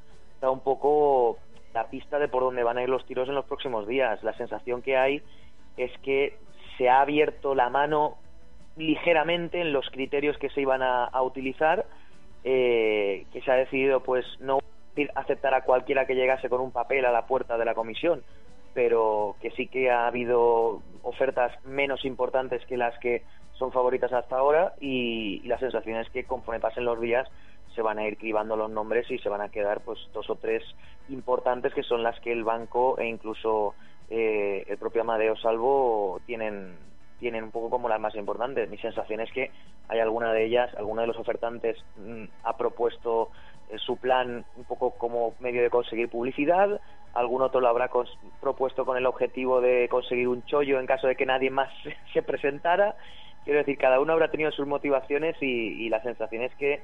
[0.41, 1.39] da un poco
[1.75, 4.23] la pista de por dónde van a ir los tiros en los próximos días.
[4.23, 5.23] La sensación que hay
[5.77, 6.39] es que
[6.77, 8.17] se ha abierto la mano
[8.79, 11.85] ligeramente en los criterios que se iban a, utilizar,
[12.45, 14.61] eh, que se ha decidido pues no
[15.15, 18.23] aceptar a cualquiera que llegase con un papel a la puerta de la comisión,
[18.75, 24.37] pero que sí que ha habido ofertas menos importantes que las que son favoritas hasta
[24.37, 27.29] ahora y, y la sensación es que conforme pasen los días
[27.75, 30.37] se van a ir cribando los nombres y se van a quedar pues dos o
[30.37, 30.63] tres
[31.09, 33.75] importantes que son las que el banco e incluso
[34.11, 36.77] eh, el propio Amadeo Salvo tienen
[37.19, 38.69] tienen un poco como las más importantes.
[38.71, 39.51] Mi sensación es que
[39.89, 43.31] hay alguna de ellas, alguno de los ofertantes mm, ha propuesto
[43.69, 46.81] eh, su plan un poco como medio de conseguir publicidad,
[47.15, 51.07] algún otro lo habrá cons- propuesto con el objetivo de conseguir un chollo en caso
[51.07, 51.71] de que nadie más
[52.13, 52.97] se presentara.
[53.45, 56.83] Quiero decir, cada uno habrá tenido sus motivaciones y, la sensación es que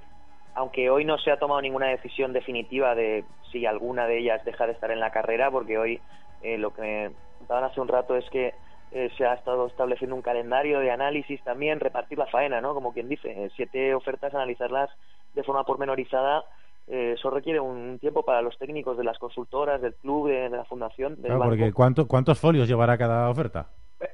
[0.54, 4.66] aunque hoy no se ha tomado ninguna decisión definitiva de si alguna de ellas deja
[4.66, 6.00] de estar en la carrera, porque hoy
[6.42, 8.54] eh, lo que me contaban hace un rato es que
[8.94, 12.72] eh, se ha estado estableciendo un calendario de análisis también, repartir la faena, ¿no?
[12.74, 14.88] Como quien dice, eh, siete ofertas, analizarlas
[15.34, 16.44] de forma pormenorizada
[16.86, 20.56] Eh, eso requiere un tiempo para los técnicos de las consultoras, del club, de, de
[20.58, 21.50] la fundación, del Claro, banco.
[21.52, 23.68] porque ¿cuánto, ¿cuántos folios llevará cada oferta?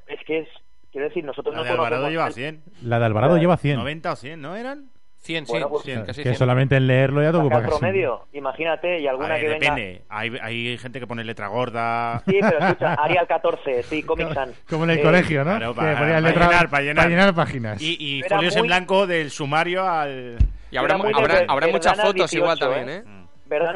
[0.07, 0.49] Es que es,
[0.93, 2.63] quiero decir, nosotros La no de Alvarado lleva el- 100.
[2.85, 3.77] La de Alvarado lleva 100.
[3.77, 4.89] 90 o 100, ¿no eran?
[5.23, 6.35] 100, Bueno, sí, pues- 100, casi que 100.
[6.37, 7.81] solamente en leerlo ya te ocupa sacar casi.
[7.81, 9.75] promedio, imagínate, y A alguna ver, que venga...
[9.75, 10.03] depende.
[10.09, 12.23] Hay, hay gente que pone letra gorda.
[12.27, 14.59] Sí, pero escucha, Arial 14, sí, Comic Sans.
[14.69, 15.57] Como en el Eh, colegio, ¿no?
[15.57, 17.35] Claro, Que para- ponía para letra- llenar, para llenar.
[17.35, 17.83] páginas.
[17.83, 20.39] Y, y en blanco del sumario al.
[20.71, 23.03] Y habrá, Era muy habrá, de- habrá muchas fotos 18, igual también, ¿eh?
[23.07, 23.27] ¿eh?
[23.47, 23.75] Verdad,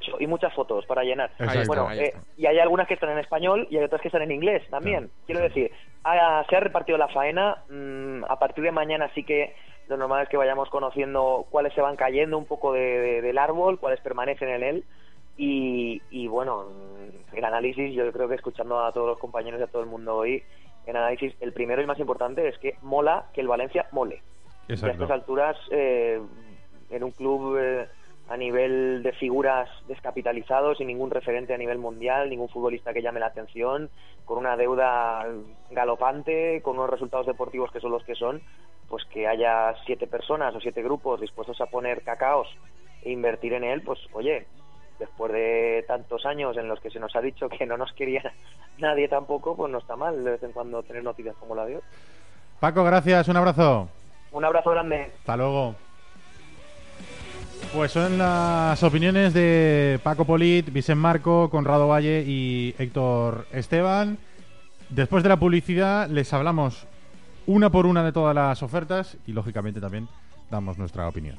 [0.00, 1.30] 18, y muchas fotos para llenar.
[1.38, 1.64] Exacto.
[1.66, 4.30] Bueno, eh, y hay algunas que están en español y hay otras que están en
[4.32, 5.10] inglés también.
[5.26, 5.70] Quiero decir,
[6.04, 7.56] ha- se ha repartido la faena.
[7.68, 9.54] mm, a partir de mañana sí que
[9.88, 13.38] lo normal es que vayamos conociendo cuáles se van cayendo un poco de- de- del
[13.38, 14.84] árbol, cuáles permanecen en él.
[15.36, 16.64] Y, y bueno,
[17.32, 20.16] el análisis, yo creo que escuchando a todos los compañeros y a todo el mundo
[20.16, 20.42] hoy,
[20.86, 24.22] el análisis, el primero y más importante es que mola que el Valencia mole.
[24.68, 26.20] Y a estas alturas, eh,
[26.90, 27.86] en un club eh,
[28.28, 33.20] a nivel de figuras descapitalizado, sin ningún referente a nivel mundial, ningún futbolista que llame
[33.20, 33.88] la atención,
[34.24, 35.26] con una deuda
[35.70, 38.40] galopante, con unos resultados deportivos que son los que son,
[38.88, 42.48] pues que haya siete personas o siete grupos dispuestos a poner cacaos
[43.02, 44.46] e invertir en él, pues oye,
[44.98, 48.32] después de tantos años en los que se nos ha dicho que no nos quería
[48.78, 51.76] nadie tampoco, pues no está mal de vez en cuando tener noticias como la de
[51.76, 51.82] hoy.
[52.60, 53.88] Paco, gracias, un abrazo.
[54.32, 55.12] Un abrazo grande.
[55.18, 55.74] Hasta luego.
[57.74, 64.18] Pues son las opiniones de Paco Polit, Vicente Marco, Conrado Valle y Héctor Esteban.
[64.88, 66.86] Después de la publicidad les hablamos
[67.46, 70.08] una por una de todas las ofertas y lógicamente también
[70.50, 71.38] damos nuestra opinión.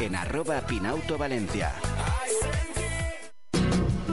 [0.00, 1.72] en arroba Pinauto Valencia.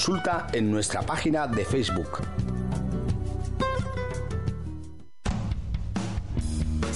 [0.00, 2.22] consulta en nuestra página de Facebook.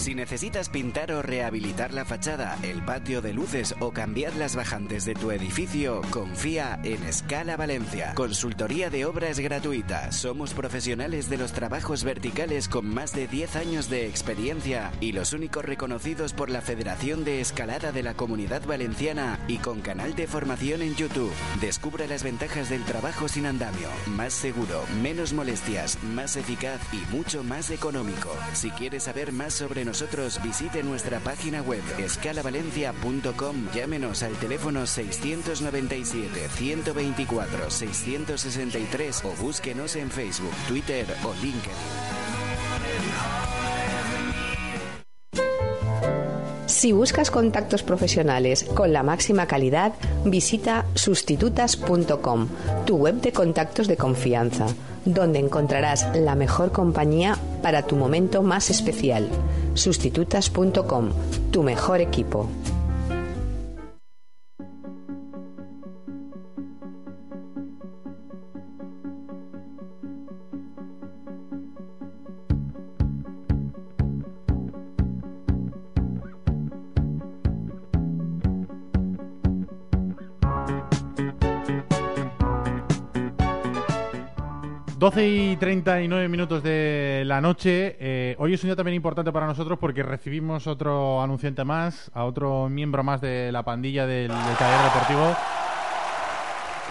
[0.04, 5.06] Si necesitas pintar o rehabilitar la fachada, el patio de luces o cambiar las bajantes
[5.06, 8.12] de tu edificio, confía en Escala Valencia.
[8.14, 10.12] Consultoría de obras gratuita.
[10.12, 15.32] Somos profesionales de los trabajos verticales con más de 10 años de experiencia y los
[15.32, 20.26] únicos reconocidos por la Federación de Escalada de la Comunidad Valenciana y con canal de
[20.26, 21.32] formación en YouTube.
[21.62, 23.88] Descubre las ventajas del trabajo sin andamio.
[24.08, 28.28] Más seguro, menos molestias, más eficaz y mucho más económico.
[28.52, 29.93] Si quieres saber más sobre nosotros,
[30.42, 33.68] visite nuestra página web escalavalencia.com.
[33.74, 42.24] Llámenos al teléfono 697 124 663 o búsquenos en Facebook, Twitter o LinkedIn.
[46.66, 49.92] Si buscas contactos profesionales con la máxima calidad,
[50.24, 52.48] visita sustitutas.com,
[52.84, 54.66] tu web de contactos de confianza,
[55.04, 59.28] donde encontrarás la mejor compañía para tu momento más especial.
[59.74, 61.10] Sustitutas.com,
[61.50, 62.48] tu mejor equipo.
[85.04, 87.94] Doce y 39 minutos de la noche.
[88.00, 92.24] Eh, hoy es un día también importante para nosotros porque recibimos otro anunciante más, a
[92.24, 95.36] otro miembro más de la pandilla del, del taller deportivo.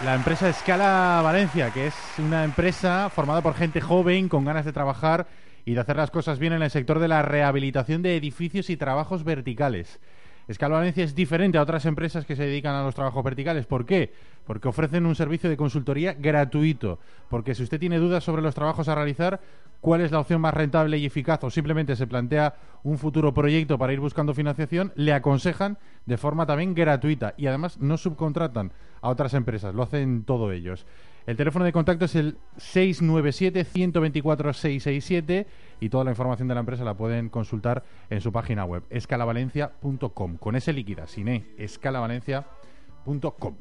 [0.04, 4.72] La empresa Escala Valencia, que es una empresa formada por gente joven con ganas de
[4.72, 5.26] trabajar
[5.64, 8.76] y de hacer las cosas bien en el sector de la rehabilitación de edificios y
[8.76, 9.98] trabajos verticales.
[10.46, 13.66] Escala Valencia es diferente a otras empresas que se dedican a los trabajos verticales.
[13.66, 14.12] ¿Por qué?
[14.46, 16.98] Porque ofrecen un servicio de consultoría gratuito.
[17.30, 19.40] Porque si usted tiene dudas sobre los trabajos a realizar,
[19.80, 23.78] cuál es la opción más rentable y eficaz o simplemente se plantea un futuro proyecto
[23.78, 29.10] para ir buscando financiación, le aconsejan de forma también gratuita y además no subcontratan a
[29.10, 30.86] otras empresas, lo hacen todo ellos.
[31.26, 35.46] El teléfono de contacto es el 697-124-667
[35.80, 40.36] y toda la información de la empresa la pueden consultar en su página web, escalavalencia.com.
[40.36, 43.54] Con ese líquida, sin E, escalavalencia.com.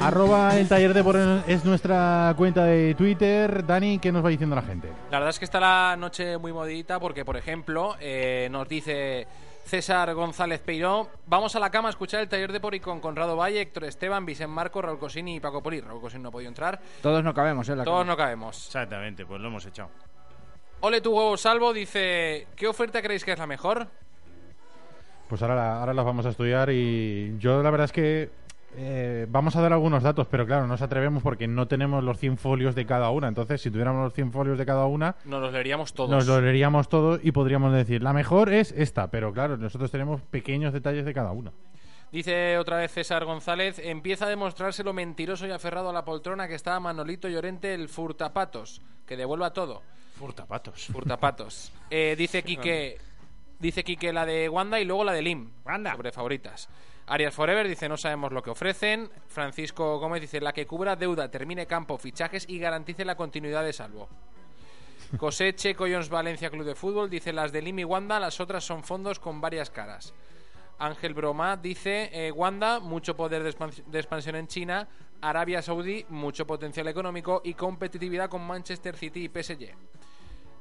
[0.00, 3.64] Arroba el taller de por es nuestra cuenta de Twitter.
[3.64, 4.88] Dani, ¿qué nos va diciendo la gente?
[5.10, 9.26] La verdad es que está la noche muy modita porque, por ejemplo, eh, nos dice
[9.64, 13.36] César González Peiró, vamos a la cama a escuchar el taller de Pori con Conrado
[13.36, 15.80] Valle, Héctor Esteban, Vicente Marco, Raúl Cosini y Paco Poli.
[15.80, 16.80] Raúl Cosini no ha podido entrar.
[17.02, 17.76] Todos no cabemos, ¿eh?
[17.76, 18.10] La Todos cama.
[18.12, 18.66] no cabemos.
[18.66, 19.88] Exactamente, pues lo hemos echado.
[20.80, 23.88] Ole tu huevo salvo dice, ¿qué oferta creéis que es la mejor?
[25.28, 28.30] Pues ahora, la- ahora las vamos a estudiar y yo la verdad es que
[28.76, 32.18] eh, vamos a dar algunos datos, pero claro, no nos atrevemos porque no tenemos los
[32.18, 33.28] 100 folios de cada una.
[33.28, 36.10] Entonces, si tuviéramos los 100 folios de cada una, Nos los leeríamos todos.
[36.10, 40.20] nos lo leeríamos todo y podríamos decir, la mejor es esta, pero claro, nosotros tenemos
[40.22, 41.52] pequeños detalles de cada una.
[42.12, 46.46] Dice otra vez César González, empieza a demostrarse lo mentiroso y aferrado a la poltrona
[46.46, 49.82] que está Manolito Llorente el furtapatos, que devuelva todo.
[50.16, 50.86] Furtapatos.
[50.92, 51.72] Furtapatos.
[51.90, 52.98] Eh, dice Quique,
[53.58, 55.50] dice Quique la de Wanda y luego la de Lim,
[55.92, 56.68] sobre favoritas.
[57.06, 59.10] Arias Forever dice no sabemos lo que ofrecen.
[59.26, 63.72] Francisco Gómez dice la que cubra deuda, termine campo, fichajes y garantice la continuidad de
[63.72, 64.08] Salvo.
[65.18, 68.82] Coseche, Collons Valencia Club de Fútbol dice las de Lim y Wanda, las otras son
[68.82, 70.14] fondos con varias caras.
[70.78, 73.54] Ángel Broma dice eh, Wanda, mucho poder de,
[73.86, 74.88] de expansión en China,
[75.20, 79.74] Arabia Saudí, mucho potencial económico y competitividad con Manchester City y PSG.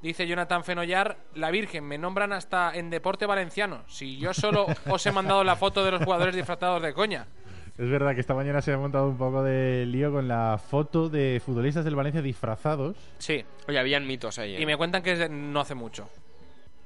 [0.04, 3.84] Dice Jonathan Fenollar, la Virgen, me nombran hasta en deporte valenciano.
[3.88, 7.26] Si yo solo os he mandado la foto de los jugadores disfrazados de coña.
[7.78, 11.10] Es verdad que esta mañana se ha montado un poco de lío con la foto
[11.10, 13.44] de futbolistas del Valencia disfrazados Sí.
[13.68, 14.56] Oye, habían mitos ahí.
[14.58, 14.62] ¿eh?
[14.62, 16.08] Y me cuentan que es de no hace mucho.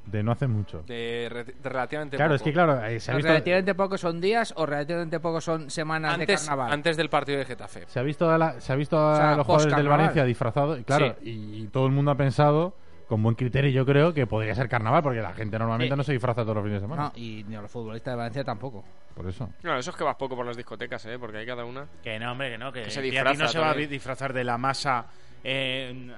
[0.06, 0.84] de no hace mucho.
[0.88, 2.49] De, re- de relativamente Claro, es poco.
[2.49, 6.15] que claro, eh, se ha visto, Relativamente poco son días o relativamente poco son semanas
[6.17, 6.71] de Antes, carnaval.
[6.71, 7.84] antes del partido de Getafe.
[7.88, 9.88] se ha visto a, la- se ha visto a O sea, los jugadores del.
[9.89, 12.73] Valencia disfrazados, claro, y, y todo el mundo ha pensado
[13.08, 15.98] con buen criterio yo creo que podría ser carnaval porque la gente normalmente Sí.
[15.98, 17.04] no se disfraza todos los fines de semana.
[17.04, 18.84] No, y ni a los futbolistas de Valencia tampoco.
[19.15, 19.50] Por eso.
[19.63, 21.17] No, eso es que vas poco por las discotecas, ¿eh?
[21.17, 21.88] Porque hay cada una.
[22.04, 23.89] Que no, hombre, que no, que, Que se Piatti no disfraza se va a también.
[23.89, 25.06] disfrazar de la masa
[25.43, 26.12] eh,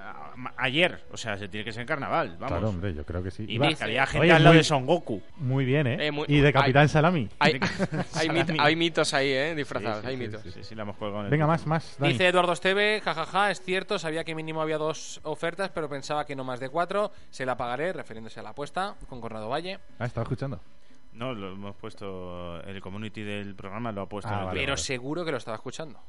[0.58, 1.04] ayer.
[1.12, 2.48] O sea, se tiene que ser en carnaval, vamos.
[2.48, 3.46] Claro, hombre, yo creo que sí.
[3.48, 5.22] Y Iba- marcaría gente Oye, al lado muy- de Son Goku.
[5.38, 6.08] Muy bien, ¿eh?
[6.08, 7.30] Eh, muy- y de Capitán hay- Salami.
[7.40, 8.40] Hay, hay, Salami.
[8.42, 9.56] mit- hay mitos ahí, ¿eh?
[9.56, 10.42] Disfrazados, Sí, sí, hay sí, mitos.
[10.54, 11.96] Sí, sí, la hemos colgado en el Venga, más, más.
[12.00, 12.14] Dani.
[12.14, 16.36] Dice Eduardo Esteve, jajaja, es cierto, sabía que mínimo había dos ofertas, pero pensaba que
[16.36, 17.12] no más de cuatro.
[17.30, 19.80] Se la pagaré, refiriéndose a la apuesta, con Conrado Valle.
[20.00, 20.60] Ah, estaba escuchando.
[21.14, 22.62] No, lo hemos puesto.
[22.64, 24.66] El community del programa lo ha puesto Ah, en el vale, Twitter.
[24.68, 26.00] Pero seguro que lo estaba escuchando.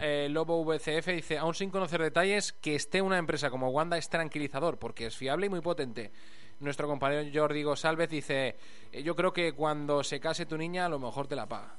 [0.00, 4.08] Eh, Lobo VCF dice, aún sin conocer detalles, que esté una empresa como Wanda es
[4.08, 6.12] tranquilizador, porque es fiable y muy potente.
[6.60, 8.56] Nuestro compañero Jordi González dice,
[8.92, 11.76] "Eh, yo creo que cuando se case tu niña, a lo mejor te la paga.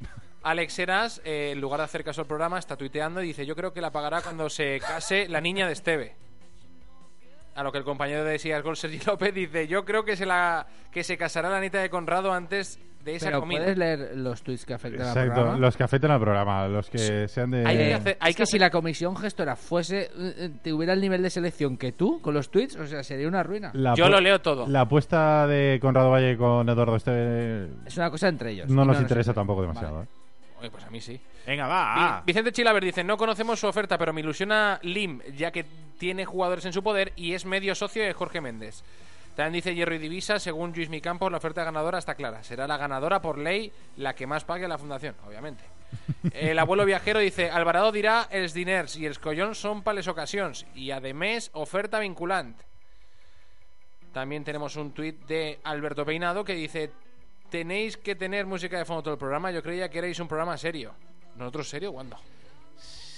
[0.42, 3.56] Alex Eras, eh, en lugar de hacer caso al programa, está tuiteando y dice, yo
[3.56, 6.16] creo que la pagará cuando se case la niña de Esteve.
[7.54, 10.26] A lo que el compañero de Sigas Gol, Sergi López, dice, yo creo que se,
[10.26, 13.60] la, que se casará la nieta de Conrado antes de esa Pero comida.
[13.60, 15.58] puedes leer los tweets que afectan al Exacto, programa.
[15.58, 17.66] los que afecten al programa, los que sean de...
[17.66, 21.02] Hay que hacer- hay es que que si la comisión gestora fuese eh, tuviera el
[21.02, 23.70] nivel de selección que tú con los tweets, o sea, sería una ruina.
[23.74, 24.66] La Yo lo leo todo.
[24.66, 28.68] La apuesta de Conrado Valle con Eduardo Este Es una cosa entre ellos.
[28.70, 29.34] no nos interesa interesa.
[29.34, 30.02] tampoco demasiado.
[30.04, 30.06] ¿eh?
[30.60, 31.20] Oye, pues a mí sí.
[31.46, 32.22] Venga, Vi- va.
[32.24, 35.64] Vicente Chilaver dice, no conocemos su oferta, pero me ilusiona Lim, ya que
[35.98, 38.82] tiene jugadores en su poder y es medio socio de Jorge Méndez.
[39.34, 42.44] También dice Jerry Divisa, según Luis Mi Campos, la oferta ganadora está clara.
[42.44, 45.64] Será la ganadora por ley la que más pague a la fundación, obviamente.
[46.32, 50.66] El abuelo viajero dice, Alvarado dirá, els diners y els collons son para les ocasions
[50.74, 52.56] y además oferta vinculant.
[54.12, 56.90] También tenemos un tuit de Alberto Peinado que dice,
[57.54, 59.52] tenéis que tener música de fondo todo el programa.
[59.52, 60.90] Yo creía que erais un programa serio.
[61.36, 61.92] ¿Nosotros serio?
[61.92, 62.16] ¿Cuándo?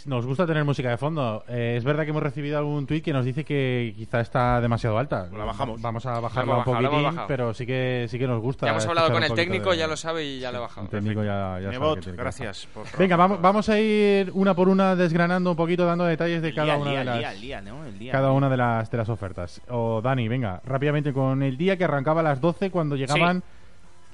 [0.04, 1.42] Nos gusta tener música de fondo.
[1.48, 4.98] Eh, es verdad que hemos recibido algún tuit que nos dice que quizá está demasiado
[4.98, 5.28] alta.
[5.32, 5.80] La bajamos.
[5.80, 8.66] Vamos a bajarla La un bajado, poquitín, pero sí que sí que nos gusta.
[8.66, 10.84] Ya hemos hablado con el técnico, de- ya lo sabe y ya le he bajado.
[10.84, 14.54] El técnico ya, ya sabe Nebot, que gracias por Venga, vamos, vamos a ir una
[14.54, 17.40] por una desgranando un poquito, dando detalles de cada una de las el día, el
[17.40, 17.84] día, ¿no?
[17.86, 18.12] El día.
[18.12, 19.60] cada una de las de las ofertas.
[19.70, 23.42] O Dani, venga, rápidamente con el día que arrancaba a las 12 cuando llegaban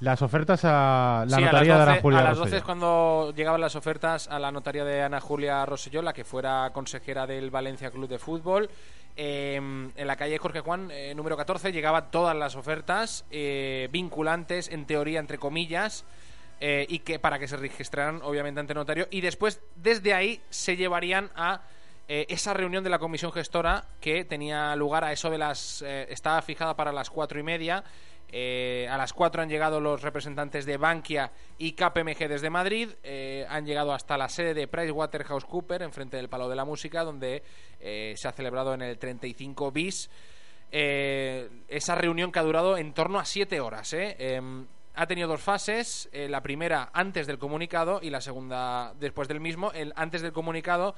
[0.02, 2.58] Las ofertas a la Sí, notaría a de Ana 12, Julia a las 12 Rosselló.
[2.58, 6.70] es cuando llegaban las ofertas a la notaría de Ana Julia Rosselló, la que fuera
[6.72, 8.68] consejera del Valencia Club de Fútbol.
[9.16, 14.68] Eh, en la calle Jorge Juan, eh, número 14, llegaban todas las ofertas eh, vinculantes,
[14.68, 16.04] en teoría, entre comillas,
[16.60, 19.06] eh, y que para que se registraran, obviamente, ante notario.
[19.08, 21.60] Y después, desde ahí, se llevarían a
[22.08, 25.82] eh, esa reunión de la comisión gestora que tenía lugar a eso de las.
[25.82, 27.84] estaba fijada para las cuatro y media.
[28.34, 32.88] Eh, a las 4 han llegado los representantes de Bankia y KPMG desde Madrid.
[33.02, 37.42] Eh, han llegado hasta la sede de PricewaterhouseCoopers, enfrente del Palo de la Música, donde
[37.78, 40.10] eh, se ha celebrado en el 35 bis.
[40.74, 43.92] eh, esa reunión que ha durado en torno a 7 horas.
[43.92, 46.08] Em, ha tenido dos fases.
[46.12, 49.70] la primera antes del comunicado y la segunda después del mismo.
[49.72, 50.94] El antes del comunicado.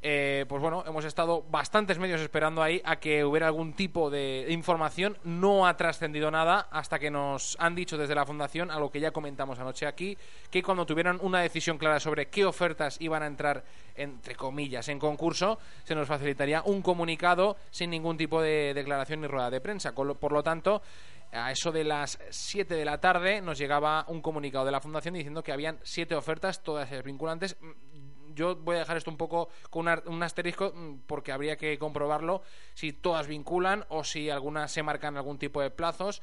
[0.00, 4.46] Eh, pues bueno, hemos estado bastantes medios esperando ahí a que hubiera algún tipo de
[4.48, 5.18] información.
[5.24, 9.10] No ha trascendido nada hasta que nos han dicho desde la Fundación, algo que ya
[9.10, 10.16] comentamos anoche aquí,
[10.52, 13.64] que cuando tuvieran una decisión clara sobre qué ofertas iban a entrar,
[13.96, 19.26] entre comillas, en concurso, se nos facilitaría un comunicado sin ningún tipo de declaración ni
[19.26, 19.92] rueda de prensa.
[19.96, 20.80] Lo- Por lo tanto,
[21.32, 25.14] a eso de las 7 de la tarde nos llegaba un comunicado de la Fundación
[25.14, 27.56] diciendo que habían siete ofertas, todas vinculantes.
[28.38, 32.42] Yo voy a dejar esto un poco con un asterisco mm, porque habría que comprobarlo
[32.72, 36.22] si todas vinculan o si algunas se marcan algún tipo de plazos.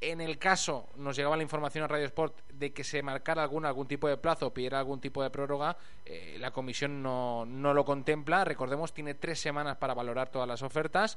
[0.00, 3.64] En el caso, nos llegaba la información a Radio Sport de que se marcara algún,
[3.64, 7.84] algún tipo de plazo pidiera algún tipo de prórroga, eh, la comisión no, no lo
[7.84, 8.44] contempla.
[8.44, 11.16] Recordemos, tiene tres semanas para valorar todas las ofertas.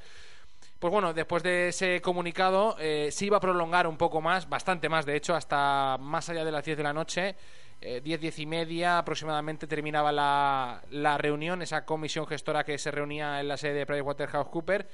[0.80, 4.88] Pues bueno, después de ese comunicado eh, se iba a prolongar un poco más, bastante
[4.88, 7.36] más de hecho, hasta más allá de las 10 de la noche.
[7.80, 12.90] Eh, 10, 10 y media aproximadamente terminaba la, la reunión, esa comisión gestora que se
[12.90, 14.88] reunía en la sede de PricewaterhouseCoopers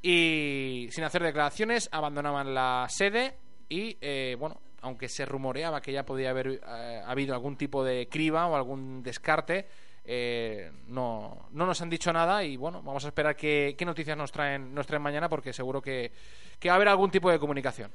[0.00, 3.36] y sin hacer declaraciones abandonaban la sede
[3.68, 8.06] y eh, bueno, aunque se rumoreaba que ya podía haber eh, habido algún tipo de
[8.08, 9.66] criba o algún descarte,
[10.04, 14.16] eh, no, no nos han dicho nada y bueno, vamos a esperar qué, qué noticias
[14.16, 16.12] nos traen, nos traen mañana porque seguro que,
[16.58, 17.90] que va a haber algún tipo de comunicación.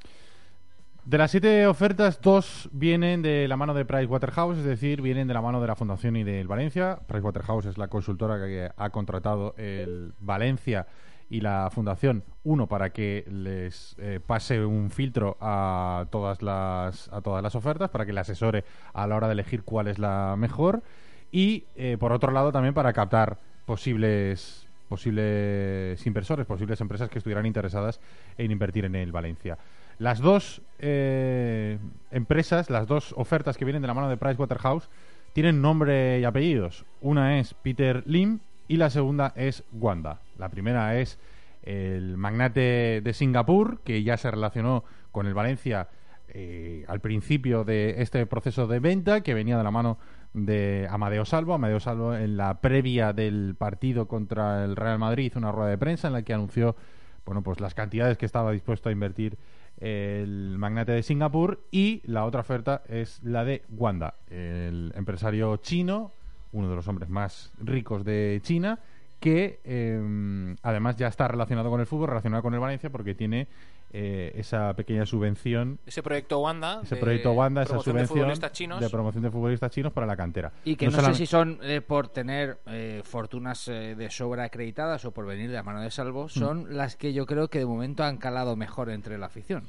[1.10, 5.34] De las siete ofertas, dos vienen de la mano de Pricewaterhouse, es decir, vienen de
[5.34, 7.00] la mano de la Fundación y del Valencia.
[7.08, 10.86] Pricewaterhouse es la consultora que ha contratado el Valencia
[11.28, 17.22] y la Fundación, uno para que les eh, pase un filtro a todas las a
[17.22, 20.36] todas las ofertas, para que le asesore a la hora de elegir cuál es la
[20.38, 20.84] mejor
[21.32, 27.48] y eh, por otro lado también para captar posibles posibles inversores, posibles empresas que estuvieran
[27.48, 28.00] interesadas
[28.38, 29.58] en invertir en el Valencia.
[30.00, 31.78] Las dos eh,
[32.10, 34.90] empresas, las dos ofertas que vienen de la mano de Pricewaterhouse
[35.34, 36.86] tienen nombre y apellidos.
[37.02, 38.40] Una es Peter Lim
[38.70, 40.22] y la segunda es Wanda.
[40.38, 41.20] La primera es
[41.64, 45.90] el magnate de Singapur, que ya se relacionó con el Valencia
[46.30, 49.98] eh, al principio de este proceso de venta, que venía de la mano
[50.34, 51.54] de Amadeo Salvo.
[51.54, 55.78] Amadeo Salvo en la previa del partido contra el Real Madrid hizo una rueda de
[55.78, 56.78] prensa en la que anunció
[57.26, 59.38] bueno, pues las cantidades que estaba dispuesto a invertir
[59.80, 66.12] el magnate de Singapur y la otra oferta es la de Wanda, el empresario chino,
[66.52, 68.80] uno de los hombres más ricos de China,
[69.20, 73.48] que eh, además ya está relacionado con el fútbol, relacionado con el Valencia, porque tiene
[73.92, 76.82] eh, esa pequeña subvención, Ese proyecto Wanda.
[76.84, 78.80] ese de proyecto Wanda, esa de subvención chinos.
[78.80, 80.52] de promoción de futbolistas chinos para la cantera.
[80.64, 84.44] Y que no, sé solamente- si son eh, por tener eh, fortunas eh, de sobra
[84.44, 87.60] acreditadas o por venir de la mano de Salvo, son las que yo creo que
[87.60, 89.64] de momento han calado mejor entre la afición.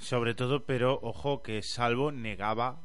[0.00, 2.80] Sobre todo, pero ojo que Salvo negaba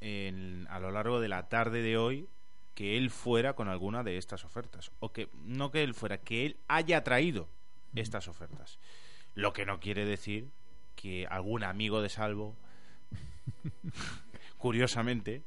[0.00, 2.28] en- a lo largo de la tarde de hoy
[2.74, 4.92] que él fuera con alguna de estas ofertas.
[5.00, 7.48] O que no que él fuera, que él haya traído
[7.94, 8.78] estas ofertas.
[9.34, 10.48] Lo que no quiere decir
[10.96, 12.56] que algún amigo de Salvo,
[14.58, 15.42] curiosamente,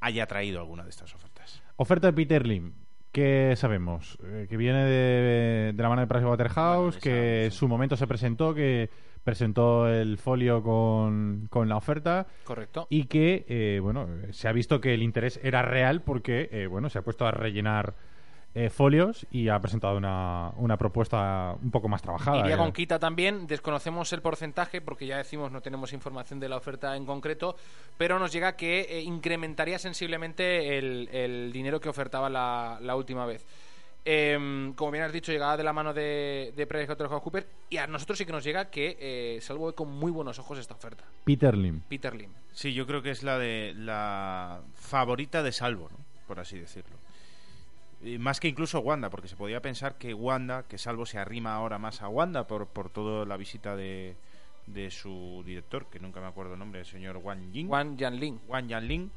[0.00, 1.62] haya traído alguna de estas ofertas.
[1.76, 2.72] Oferta de Peter Lim.
[3.10, 4.18] ¿Qué sabemos?
[4.24, 8.52] Eh, que viene de, de la mano de Pricewaterhouse, que en su momento se presentó,
[8.52, 8.90] que
[9.22, 12.26] presentó el folio con, con la oferta.
[12.44, 12.86] Correcto.
[12.90, 16.90] Y que, eh, bueno, se ha visto que el interés era real porque, eh, bueno,
[16.90, 17.94] se ha puesto a rellenar
[18.54, 22.38] eh, folios y ha presentado una, una propuesta un poco más trabajada.
[22.38, 22.58] Iría eh.
[22.58, 26.96] con quita también, desconocemos el porcentaje porque ya decimos no tenemos información de la oferta
[26.96, 27.56] en concreto,
[27.98, 33.26] pero nos llega que eh, incrementaría sensiblemente el, el dinero que ofertaba la, la última
[33.26, 33.44] vez.
[34.06, 38.18] Em, como bien has dicho, llegaba de la mano de, de PricewaterhouseCoopers y a nosotros
[38.18, 41.04] sí que nos llega que eh, Salvo ve con muy buenos ojos esta oferta.
[41.24, 41.80] Peter Lim.
[41.88, 42.30] Peter Lim.
[42.52, 46.04] Sí, yo creo que es la de la favorita de Salvo, ¿no?
[46.26, 47.03] por así decirlo.
[48.04, 51.54] Y más que incluso Wanda, porque se podía pensar que Wanda, que Salvo se arrima
[51.54, 54.14] ahora más a Wanda por, por toda la visita de,
[54.66, 57.68] de su director, que nunca me acuerdo el nombre, el señor Wang Ying.
[57.68, 58.40] Wang Yanling.
[58.46, 59.10] Wang Yanling.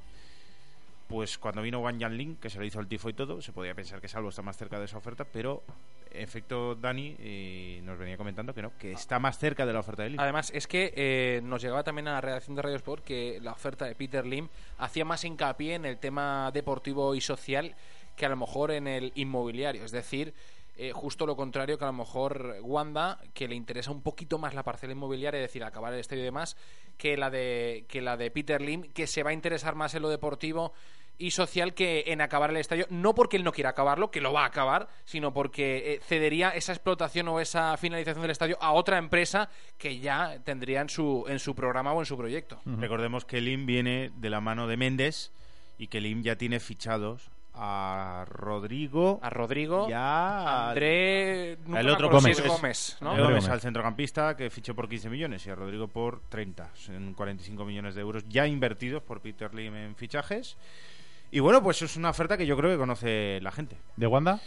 [1.09, 3.73] Pues cuando vino Wang Yanling, que se le hizo el tifo y todo, se podía
[3.73, 5.63] pensar que Salvo está más cerca de esa oferta, pero
[6.11, 9.79] en efecto Dani eh, nos venía comentando que no, que está más cerca de la
[9.79, 10.19] oferta de Lim.
[10.19, 13.53] Además, es que eh, nos llegaba también a la redacción de Radio Sport que la
[13.53, 17.73] oferta de Peter Lim hacía más hincapié en el tema deportivo y social
[18.17, 19.85] que a lo mejor en el inmobiliario.
[19.85, 20.33] Es decir,
[20.75, 24.53] eh, justo lo contrario que a lo mejor Wanda, que le interesa un poquito más
[24.53, 26.57] la parcela inmobiliaria, es decir, acabar el estadio y demás,
[26.97, 30.01] que la de, que la de Peter Lim, que se va a interesar más en
[30.01, 30.73] lo deportivo
[31.19, 34.33] y social que en acabar el estadio, no porque él no quiera acabarlo, que lo
[34.33, 38.71] va a acabar, sino porque eh, cedería esa explotación o esa finalización del estadio a
[38.71, 42.61] otra empresa que ya tendría en su, en su programa o en su proyecto.
[42.65, 45.31] Recordemos que Lim viene de la mano de Méndez
[45.79, 49.19] y que Lim ya tiene fichados a Rodrigo.
[49.21, 49.89] A Rodrigo.
[49.89, 50.69] Ya.
[50.69, 51.57] André.
[51.65, 52.39] nunca el otro si Gómez.
[52.39, 53.09] es Gómez, ¿no?
[53.11, 53.49] André Gómez, Gómez.
[53.49, 56.71] al centrocampista que fichó por 15 millones y a Rodrigo por 30.
[56.89, 60.57] En 45 millones de euros ya invertidos por Peter Lim en fichajes.
[61.31, 63.77] Y bueno, pues es una oferta que yo creo que conoce la gente.
[63.95, 64.39] ¿De Wanda?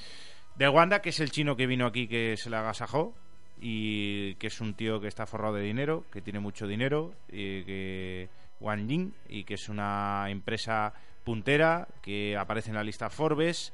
[0.56, 3.14] De Wanda, que es el chino que vino aquí que se le agasajó
[3.60, 7.62] y que es un tío que está forrado de dinero, que tiene mucho dinero, y
[7.64, 8.28] que
[8.60, 10.94] Wang Ying, y que es una empresa
[11.24, 13.72] puntera que aparece en la lista Forbes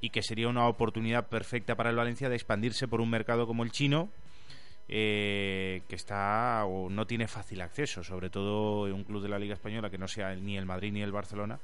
[0.00, 3.62] y que sería una oportunidad perfecta para el Valencia de expandirse por un mercado como
[3.62, 4.08] el chino
[4.88, 9.38] eh, que está o no tiene fácil acceso, sobre todo en un club de la
[9.38, 11.58] Liga Española que no sea ni el Madrid ni el Barcelona,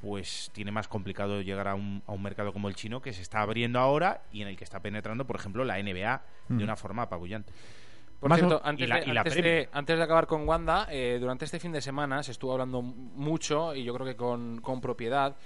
[0.00, 3.20] pues tiene más complicado llegar a un, a un mercado como el chino que se
[3.20, 6.58] está abriendo ahora y en el que está penetrando, por ejemplo, la NBA Mm.
[6.58, 7.52] de una forma apabullante.
[8.20, 10.26] Por Más cierto, o- antes, y la- de, y la antes, de, antes de acabar
[10.26, 14.06] con Wanda, eh, durante este fin de semana se estuvo hablando mucho, y yo creo
[14.06, 15.36] que con, con propiedad,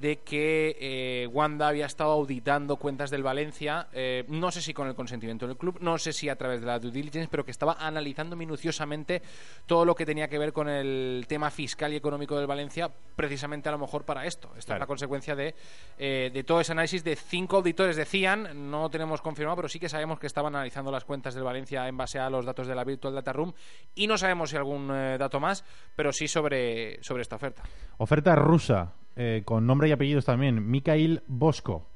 [0.00, 4.88] de que eh, Wanda había estado auditando cuentas del Valencia, eh, no sé si con
[4.88, 7.50] el consentimiento del club, no sé si a través de la due diligence, pero que
[7.50, 9.20] estaba analizando minuciosamente
[9.66, 13.68] todo lo que tenía que ver con el tema fiscal y económico del Valencia, precisamente
[13.68, 14.50] a lo mejor para esto.
[14.56, 15.54] Esta es la consecuencia de,
[15.98, 19.90] eh, de todo ese análisis de cinco auditores decían, no tenemos confirmado, pero sí que
[19.90, 22.84] sabemos que estaban analizando las cuentas del Valencia en base a los datos de la
[22.84, 23.52] Virtual Data Room
[23.94, 27.62] y no sabemos si algún dato más, pero sí sobre, sobre esta oferta.
[27.98, 30.70] Oferta rusa, eh, con nombre y apellidos también.
[30.70, 31.86] Mikhail Bosco,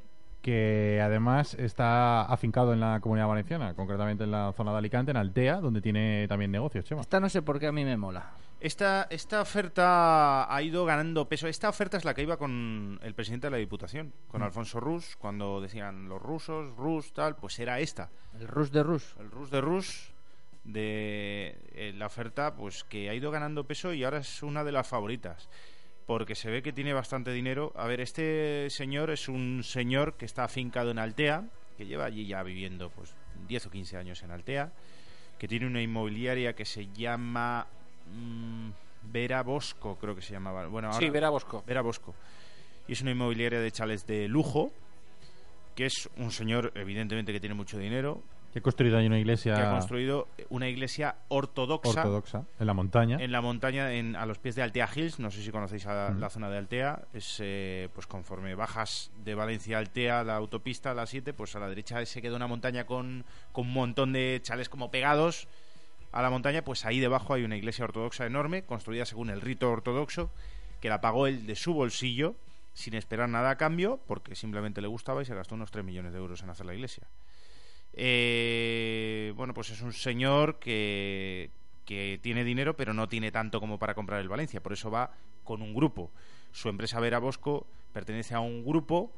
[0.43, 5.17] que además está afincado en la comunidad valenciana, concretamente en la zona de Alicante, en
[5.17, 7.01] Altea, donde tiene también negocios, Chema.
[7.01, 8.33] Esta no sé por qué a mí me mola.
[8.61, 11.49] Esta, esta oferta ha ido ganando peso.
[11.49, 14.45] Esta oferta es la que iba con el presidente de la Diputación, con Mm.
[14.45, 18.11] Alfonso Rus, cuando decían los rusos, Rus, tal, pues era esta.
[18.39, 19.17] El Rus de Rus.
[19.21, 20.15] El Rus de Rus
[20.65, 24.73] de eh, la oferta, pues que ha ido ganando peso y ahora es una de
[24.73, 25.49] las favoritas.
[26.07, 27.73] Porque se ve que tiene bastante dinero.
[27.77, 31.45] A ver, este señor es un señor que está afincado en Altea,
[31.79, 33.15] que lleva allí ya viviendo pues
[33.49, 34.73] 10 o 15 años en Altea,
[35.39, 37.67] que tiene una inmobiliaria que se llama
[38.13, 38.71] mm,
[39.11, 40.67] Vera Bosco, creo que se llamaba.
[40.67, 41.65] Bueno, ahora, Sí, Vera Bosco.
[41.67, 42.15] Vera Bosco.
[42.87, 44.73] Y es una inmobiliaria de chales de lujo,
[45.75, 48.23] que es un señor, evidentemente, que tiene mucho dinero,
[48.55, 52.73] Que ha construido ahí una iglesia que ha construido una iglesia ortodoxa, ortodoxa en la
[52.73, 53.17] montaña.
[53.21, 55.19] en la montaña en- a los pies de Altea Hills.
[55.19, 56.21] No sé si conocéis a Mm.
[56.21, 57.03] la zona de Altea.
[57.13, 61.59] Es eh, pues conforme bajas de Valencia a Altea, la autopista, la 7, pues a
[61.59, 65.49] la derecha se queda una montaña con, con un montón de chales como pegados
[66.13, 66.63] a la montaña.
[66.63, 70.31] Pues ahí debajo hay una iglesia ortodoxa enorme, construida según el rito ortodoxo,
[70.81, 72.37] que la pagó él de su bolsillo
[72.73, 76.13] sin esperar nada a cambio, porque simplemente le gustaba y se gastó unos 3 millones
[76.13, 77.05] de euros en hacer la iglesia.
[77.97, 81.51] Eh, bueno, pues es un señor que,
[81.84, 84.61] que tiene dinero, pero no tiene tanto como para comprar el Valencia.
[84.62, 85.11] Por eso va
[85.45, 86.11] con un grupo.
[86.53, 89.12] Su empresa Vera Bosco pertenece a un grupo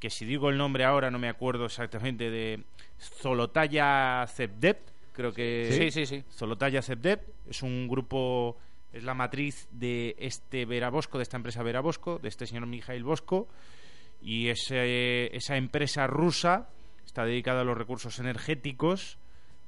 [0.00, 2.62] que, si digo el nombre ahora, no me acuerdo exactamente de
[2.98, 4.78] Zolotaya Zebdep.
[5.12, 5.68] Creo que.
[5.72, 6.24] Sí, sí, sí.
[6.32, 8.56] Zolotaya Zebdep es un grupo.
[8.92, 12.66] Es la matriz de este Vera Bosco, de esta empresa Vera Bosco, de este señor
[12.66, 13.46] Mijail Bosco.
[14.22, 16.68] Y ese- esa empresa rusa
[17.08, 19.16] está dedicada a los recursos energéticos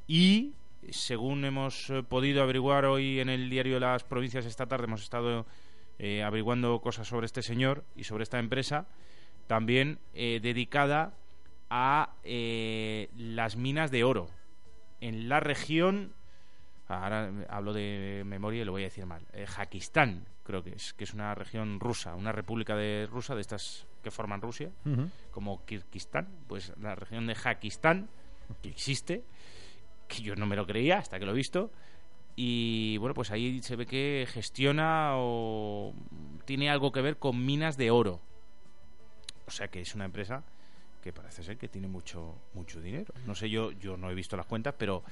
[0.07, 0.53] y,
[0.91, 5.03] según hemos eh, podido averiguar hoy en el diario de las provincias esta tarde, hemos
[5.03, 5.47] estado
[5.99, 8.89] eh, averiguando cosas sobre este señor y sobre esta empresa,
[9.47, 11.15] también eh, dedicada
[11.71, 14.29] a eh, las minas de oro
[15.01, 16.13] en la región
[16.89, 20.93] ahora hablo de memoria y lo voy a decir mal eh, Jakistán creo que es
[20.93, 24.71] que es una región rusa una república de rusa de estas que forman Rusia
[25.31, 28.09] como Kirguistán pues la región de Jakistán
[28.63, 29.25] que existe
[30.09, 31.71] que yo no me lo creía hasta que lo he visto
[32.37, 35.95] y bueno pues ahí se ve que gestiona o
[36.45, 38.21] tiene algo que ver con minas de oro
[39.47, 40.45] o sea que es una empresa
[41.03, 44.37] que parece ser que tiene mucho mucho dinero no sé yo yo no he visto
[44.37, 45.03] las cuentas pero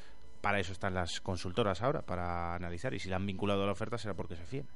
[0.41, 2.95] para eso están las consultoras ahora, para analizar.
[2.95, 4.67] Y si la han vinculado a la oferta será porque se fían.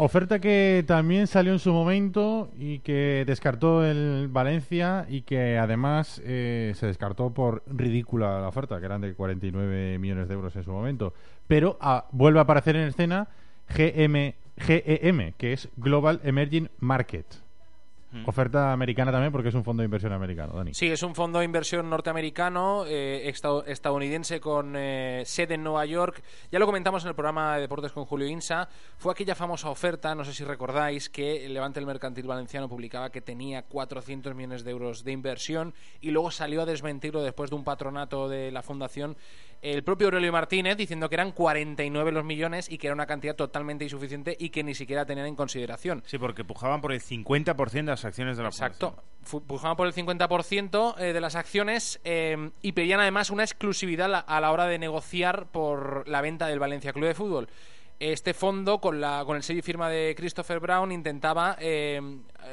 [0.00, 6.22] Oferta que también salió en su momento y que descartó el Valencia y que además
[6.24, 10.62] eh, se descartó por ridícula la oferta, que eran de 49 millones de euros en
[10.62, 11.14] su momento.
[11.48, 13.26] Pero ah, vuelve a aparecer en escena
[13.76, 17.26] GM, GEM, que es Global Emerging Market.
[18.10, 18.26] Hmm.
[18.26, 20.72] Oferta americana también porque es un fondo de inversión americano, Dani.
[20.72, 25.84] Sí, es un fondo de inversión norteamericano, eh, estad- estadounidense con eh, sede en Nueva
[25.84, 26.22] York.
[26.50, 28.68] Ya lo comentamos en el programa de Deportes con Julio Insa.
[28.96, 33.10] Fue aquella famosa oferta, no sé si recordáis, que el Levante el Mercantil Valenciano publicaba
[33.10, 37.56] que tenía 400 millones de euros de inversión y luego salió a desmentirlo después de
[37.56, 39.16] un patronato de la fundación
[39.62, 43.34] el propio Aurelio Martínez diciendo que eran 49 los millones y que era una cantidad
[43.34, 46.02] totalmente insuficiente y que ni siquiera tenían en consideración.
[46.06, 48.96] Sí, porque pujaban por el 50% de las acciones de la Exacto.
[49.22, 54.24] Fu- Pujaban por el 50% eh, de las acciones eh, y pedían además una exclusividad
[54.26, 57.48] a la hora de negociar por la venta del Valencia Club de Fútbol.
[58.00, 62.00] Este fondo, con, la, con el sello y firma de Christopher Brown, intentaba, eh,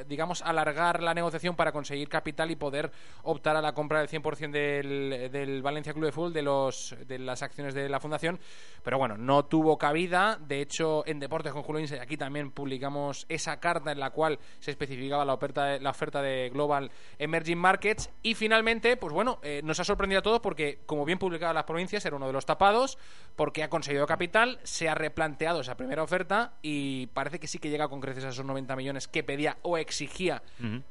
[0.08, 2.92] digamos, alargar la negociación para conseguir capital y poder
[3.24, 7.20] optar a la compra del 100% del, del Valencia Club de Fútbol, de, los, de
[7.20, 8.40] las acciones de la fundación.
[8.84, 10.38] Pero bueno, no tuvo cabida.
[10.40, 14.40] De hecho, en Deportes con Julio Ince, aquí también publicamos esa carta en la cual
[14.60, 18.10] se especificaba la oferta de, la oferta de Global Emerging Markets.
[18.22, 21.64] Y finalmente, pues bueno, eh, nos ha sorprendido a todos porque, como bien publicaba las
[21.64, 22.98] provincias, era uno de los tapados,
[23.36, 27.70] porque ha conseguido capital, se ha replanteado esa primera oferta y parece que sí que
[27.70, 30.42] llega con creces a esos 90 millones que pedía exigía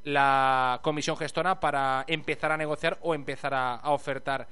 [0.03, 4.47] la comisión gestora para empezar a negociar o empezar a, a ofertar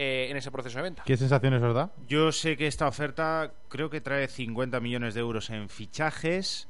[0.00, 1.02] eh, en ese proceso de venta.
[1.04, 1.90] ¿Qué sensaciones os da?
[2.06, 6.68] Yo sé que esta oferta creo que trae 50 millones de euros en fichajes.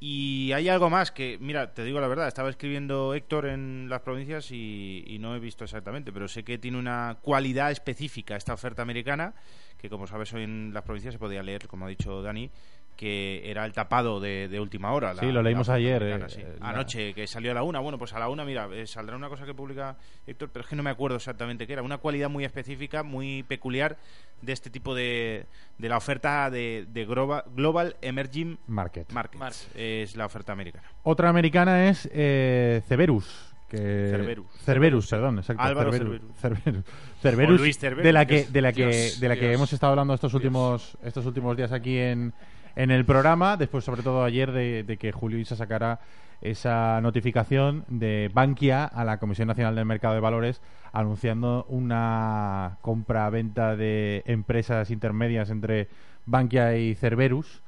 [0.00, 4.00] Y hay algo más que, mira, te digo la verdad, estaba escribiendo Héctor en las
[4.00, 8.54] provincias y, y no he visto exactamente, pero sé que tiene una cualidad específica esta
[8.54, 9.34] oferta americana,
[9.78, 12.50] que como sabes hoy en las provincias se podía leer, como ha dicho Dani,
[12.96, 15.14] que era el tapado de, de última hora.
[15.14, 16.40] la- Sí, lo leímos ayer, americana, eh, sí.
[16.40, 17.80] eh, la- Anoche, que salió a la una.
[17.80, 20.68] Bueno, pues a la una, mira, eh, saldrá una cosa que publica Héctor, pero es
[20.68, 21.82] que no me acuerdo exactamente qué era.
[21.82, 23.96] Una cualidad muy específica, muy peculiar
[24.42, 25.46] de este tipo de,
[25.78, 29.10] de la oferta de, de Global, Global Emerging Market.
[29.12, 29.68] Markets.
[29.74, 30.84] Es la oferta americana.
[31.02, 33.52] Otra americana es eh, Cerberus.
[33.68, 33.78] Que...
[34.10, 34.46] Cerberus.
[34.64, 35.62] Cerberus, perdón, exacto.
[35.62, 36.20] Álvaro Cerberus.
[36.40, 36.60] Cerberus.
[36.62, 36.84] Cerberus.
[37.22, 39.54] Cerberus, O Luis Cerberus, de la que, de la que, Dios, de la que Dios.
[39.54, 42.32] hemos estado hablando estos últimos, estos últimos días aquí en,
[42.76, 43.56] en el programa.
[43.56, 46.00] Después, sobre todo ayer, de, que Julio Isa sacara
[46.40, 50.60] esa notificación de Bankia a la Comisión Nacional del Mercado de Valores
[50.92, 55.88] anunciando una compra-venta de empresas intermedias entre
[56.26, 57.62] Bankia y Cerberus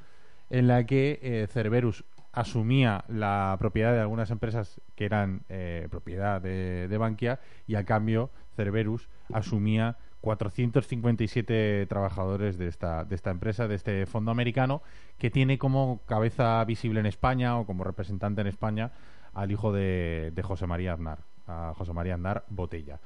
[0.50, 6.40] en la que eh, Cerberus asumía la propiedad de algunas empresas que eran eh, propiedad
[6.40, 9.96] de, de Bankia y a cambio Cerberus asumía
[10.26, 14.82] 457 trabajadores de esta, de esta empresa, de este fondo americano,
[15.18, 18.90] que tiene como cabeza visible en España o como representante en España
[19.34, 22.98] al hijo de, José María Aznar, a José María Aznar Botella.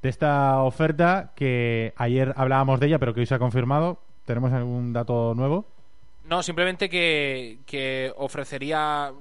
[0.00, 4.50] De esta oferta que ayer hablábamos de ella, pero que hoy se ha confirmado, ¿tenemos
[4.54, 5.66] algún dato nuevo?
[6.24, 9.12] No, simplemente que, que ofrecería,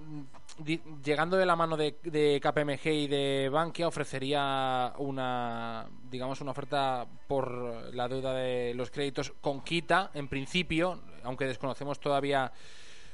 [1.04, 7.06] llegando de la mano de, de KPMG y de Bankia, ofrecería una, digamos, una oferta
[7.28, 12.51] por la deuda de los créditos con quita, en principio, aunque desconocemos todavía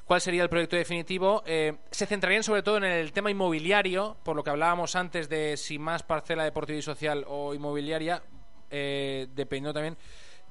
[0.05, 1.43] cuál sería el proyecto definitivo.
[1.45, 5.55] Eh, se centrarían sobre todo en el tema inmobiliario, por lo que hablábamos antes de
[5.55, 8.23] si más parcela deportiva y social o inmobiliaria,
[8.71, 9.97] eh, dependiendo también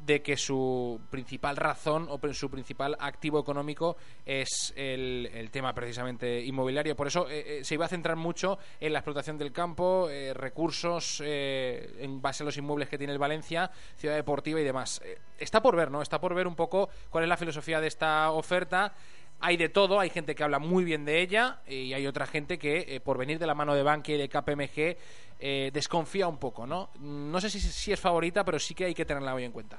[0.05, 6.40] de que su principal razón o su principal activo económico es el, el tema precisamente
[6.42, 6.96] inmobiliario.
[6.96, 10.32] Por eso eh, eh, se iba a centrar mucho en la explotación del campo, eh,
[10.34, 15.01] recursos en base a los inmuebles que tiene el Valencia, ciudad deportiva y demás.
[15.38, 16.03] Está por ver, ¿no?
[16.03, 18.94] Está por ver un poco cuál es la filosofía de esta oferta.
[19.41, 22.59] Hay de todo, hay gente que habla muy bien de ella y hay otra gente
[22.59, 24.97] que, eh, por venir de la mano de Bankia y de KPMG,
[25.41, 26.91] eh, desconfía un poco, ¿no?
[26.99, 29.78] No sé si, si es favorita, pero sí que hay que tenerla muy en cuenta.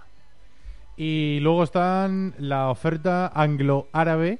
[0.96, 4.40] Y luego están la oferta anglo-árabe,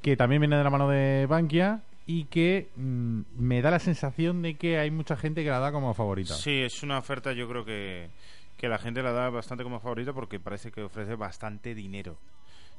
[0.00, 4.40] que también viene de la mano de Bankia y que mm, me da la sensación
[4.42, 6.34] de que hay mucha gente que la da como favorita.
[6.34, 8.10] Sí, es una oferta yo creo que,
[8.56, 12.16] que la gente la da bastante como favorita porque parece que ofrece bastante dinero.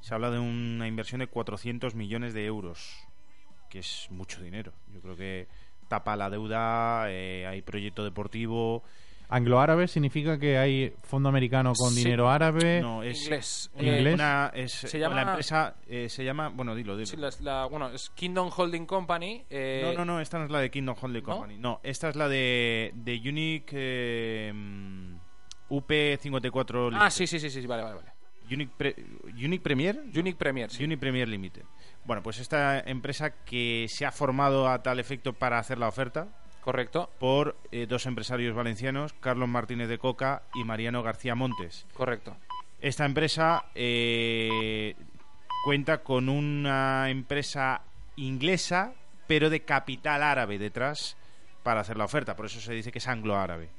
[0.02, 3.08] Se habla de una inversión de 400 millones de euros,
[3.70, 4.72] que es mucho dinero.
[4.93, 5.47] Yo creo que
[5.88, 8.84] tapa la deuda, eh, hay proyecto deportivo.
[9.32, 12.04] Anglo-árabe significa que hay fondo americano con Sí.
[12.04, 12.82] dinero árabe.
[12.82, 13.70] No, es Inglés.
[13.76, 14.14] una- Inglés.
[14.16, 17.06] una- es- Se la llama- empresa eh, se llama, bueno, dilo, dilo.
[17.32, 19.45] Sí, la- bueno, es Kingdom Holding Company.
[19.52, 21.30] eh, No, no, no, esta no es la de Kingdom Holding ¿No?
[21.30, 21.58] Company.
[21.60, 23.68] No, esta es la de, de Unique.
[23.76, 25.16] eh, mm,
[25.70, 28.12] UP54 Ah, sí, sí, sí, sí, vale, vale, vale.
[28.52, 28.95] Unique, Pre-
[29.34, 30.02] Unique Premier.
[30.16, 30.84] Unique Premier, sí.
[30.84, 31.64] Unique Premier Limited.
[32.06, 36.28] Bueno, pues esta empresa que se ha formado a tal efecto para hacer la oferta.
[36.62, 37.10] Correcto.
[37.20, 41.86] Por eh, dos empresarios valencianos, Carlos Martínez de Coca y Mariano García Montes.
[41.93, 42.36] Correcto.
[42.82, 44.95] Esta empresa eh,
[45.64, 47.82] cuenta con una empresa
[48.16, 48.93] inglesa,
[49.28, 51.16] pero de capital árabe detrás
[51.64, 52.36] para hacer la oferta.
[52.36, 53.70] Por eso se dice que es anglo-árabe.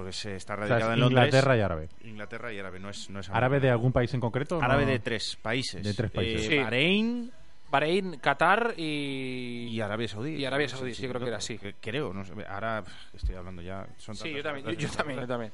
[0.00, 1.24] Porque se está O sea, radicada es en Londres.
[1.26, 1.88] Inglaterra y árabe.
[2.04, 3.66] Inglaterra y árabe, no es, no es ¿Árabe anglo.
[3.66, 4.58] de algún país en concreto?
[4.62, 4.90] Árabe No.
[4.92, 5.82] de tres países.
[5.84, 6.46] De tres países.
[6.46, 6.58] Eh, Sí.
[6.58, 7.32] Bahrein
[7.70, 9.68] Bahrein, Qatar y...
[9.70, 10.34] y Arabia Saudí.
[10.36, 11.56] Y Arabia Saudí, sí, creo que era así.
[11.80, 12.32] Creo, no sé.
[12.48, 12.82] Ahora
[13.14, 13.86] estoy hablando ya.
[13.98, 15.52] Son Sí, yo también, yo, yo también, yo también.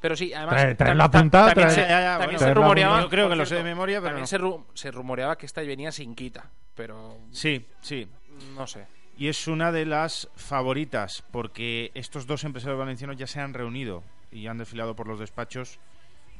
[0.00, 0.54] Pero sí, además...
[0.62, 2.38] Trae- trae tam- la también trae- se, Ya, ya, también bueno.
[2.40, 3.00] se rumoreaba...
[3.02, 4.26] Yo creo que por lo sé de cierto, memoria, pero También no.
[4.26, 7.16] se, ru- se rumoreaba que esta venía sin quita, pero...
[7.32, 8.06] Sí, sí.
[8.54, 8.84] No sé.
[9.18, 14.04] Y es una de las favoritas, porque estos dos empresarios valencianos ya se han reunido
[14.30, 15.80] y han desfilado por los despachos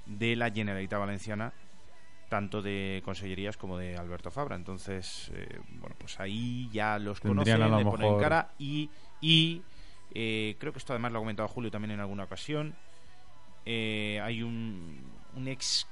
[0.07, 1.53] de la Generalitat Valenciana,
[2.29, 4.55] tanto de consellerías como de Alberto Fabra.
[4.55, 9.62] Entonces, eh, bueno, pues ahí ya los Tendrían conocen, le ponen cara y, y
[10.14, 12.76] eh, creo que esto además lo ha comentado Julio también en alguna ocasión.
[13.66, 15.01] eh, hay un,
[15.35, 15.87] un ex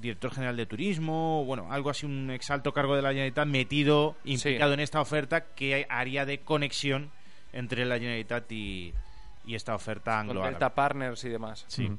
[0.00, 4.16] director general de turismo, bueno, algo así, un ex alto cargo de la Generalitat metido,
[4.24, 7.10] implicado en esta oferta que haría de conexión
[7.52, 8.94] entre la Generalitat y,
[9.46, 11.64] y esta oferta Con anglo Delta Partners y demás.
[11.68, 11.90] Sí.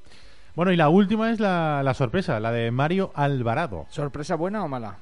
[0.55, 3.87] Bueno, y la última es la, la sorpresa, la de Mario Alvarado.
[3.89, 4.97] ¿Sorpresa buena o mala?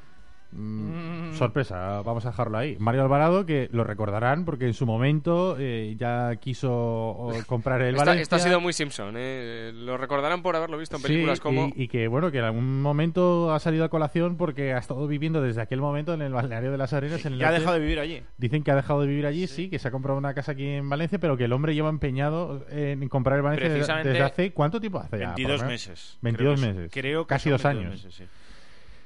[0.54, 2.76] Mm, Sorpresa, vamos a dejarlo ahí.
[2.80, 8.22] Mario Alvarado, que lo recordarán porque en su momento eh, ya quiso comprar el Valencia.
[8.22, 9.72] esta ha sido muy Simpson, ¿eh?
[9.74, 11.68] Lo recordarán por haberlo visto en Sí, películas como...
[11.76, 15.08] y, y que bueno, que en algún momento ha salido a colación porque ha estado
[15.08, 17.26] viviendo desde aquel momento en el balneario de las Arenas.
[17.26, 18.22] En el Ya ha dejado de vivir allí.
[18.38, 19.70] Dicen que ha dejado de vivir allí, sí.
[19.70, 22.66] que se ha comprado una casa aquí en Valencia, pero que el hombre lleva empeñado
[22.70, 23.70] en comprar el Valencia
[24.04, 25.28] desde- hace ¿cuánto tiempo hace ya?
[25.34, 25.72] 22 por lo menos?
[25.90, 26.18] meses.
[26.22, 26.92] 22 Creo que- meses.
[26.94, 28.04] creo que casi dos 22 años.
[28.06, 28.24] meses, sí.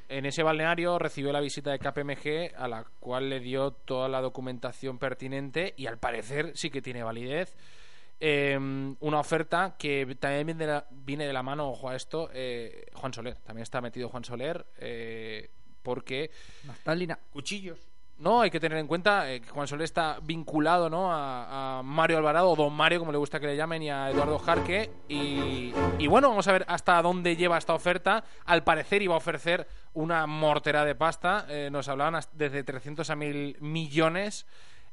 [0.08, 4.22] En ese balneario recibió la visita de KPMG, a la cual le dio toda la
[4.22, 7.56] documentación pertinente y al parecer sí que tiene validez.
[8.20, 8.58] Eh,
[9.00, 12.86] una oferta que también viene de la, viene de la mano, ojo a esto, eh,
[12.94, 13.38] Juan Soler.
[13.38, 15.50] También está metido Juan Soler eh,
[15.82, 16.32] porque...
[16.66, 17.20] Naftalina.
[17.32, 17.80] Cuchillos.
[18.18, 21.10] No, hay que tener en cuenta eh, que Juan Soler está vinculado ¿no?
[21.12, 24.40] a, Mario Alvarado, o Don Mario, como le gusta que le llamen, y a Eduardo
[24.40, 24.90] Jarque.
[25.10, 25.74] Y,
[26.08, 28.24] bueno, vamos a ver hasta dónde lleva esta oferta.
[28.46, 31.46] Al parecer iba a ofrecer una mortera de pasta.
[31.50, 34.46] Eh, nos hablaban desde 300 a 1000 millones.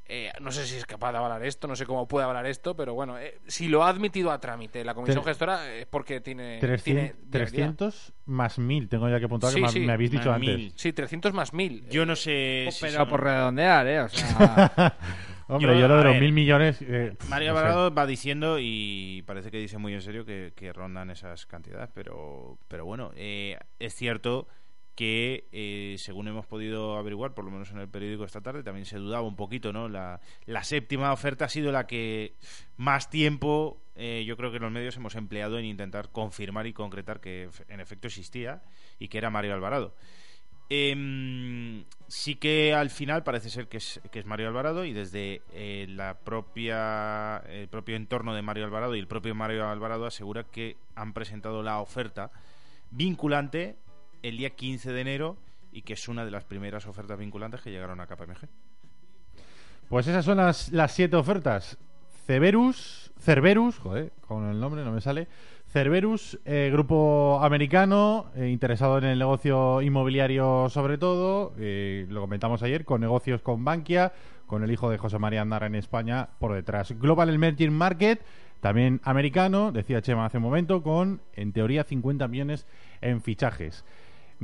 [0.05, 2.75] Eh, no sé si es capaz de avalar esto, no sé cómo puede avalar esto,
[2.75, 6.57] pero bueno, eh, si lo ha admitido a trámite la comisión gestora es porque tiene,
[6.59, 7.29] 300, tiene viabilidad.
[7.75, 9.79] 300 más 1000, tengo ya que apuntar que Sí, me, sí.
[9.79, 10.57] me habéis dicho antes.
[10.57, 10.73] mil.
[10.75, 11.87] Sí, 300 más 1000.
[11.89, 14.01] Yo no sé si Pero son- por redondear, ¿eh?
[14.01, 14.97] O sea,
[15.47, 16.81] Hombre, yo, lo a de los ver, mil millones.
[16.81, 17.59] eh, Mario no sé.
[17.65, 21.89] Alvarado va diciendo y parece que dice muy en serio que, que rondan esas cantidades,
[21.93, 24.47] pero, pero bueno, eh, es cierto
[24.95, 28.85] que eh, según hemos podido averiguar, por lo menos en el periódico esta tarde, también
[28.85, 29.89] se dudaba un poquito, ¿no?
[29.89, 30.19] La,
[30.63, 32.35] séptima oferta ha sido la que
[32.77, 37.19] más tiempo eh, yo creo que los medios hemos empleado en intentar confirmar y concretar
[37.19, 38.63] que en efecto existía
[38.99, 39.95] y que era Mario Alvarado.
[40.69, 45.41] Em, sí que al final parece ser que es, que es Mario Alvarado y desde
[45.51, 50.45] eh, la propia el propio entorno de Mario Alvarado y el propio Mario Alvarado asegura
[50.45, 52.31] que han presentado la oferta
[52.91, 53.75] vinculante
[54.23, 55.37] el día 15 de enero
[55.71, 58.47] y que es una de las primeras ofertas vinculantes que llegaron a KPMG.
[59.89, 61.77] Pues esas son las, las siete ofertas.
[62.25, 65.27] Cerberus, Cerberus, joder, con el nombre no me sale.
[65.73, 72.61] Cerberus, eh, grupo americano, eh, interesado en el negocio inmobiliario sobre todo, eh, lo comentamos
[72.63, 74.13] ayer, con negocios con Bankia,
[74.45, 76.97] con el hijo de José María Andara en España por detrás.
[76.99, 78.21] Global Emerging Market,
[78.59, 82.67] también americano, decía Chema hace un momento, con en teoría 50 millones
[83.01, 83.83] en fichajes.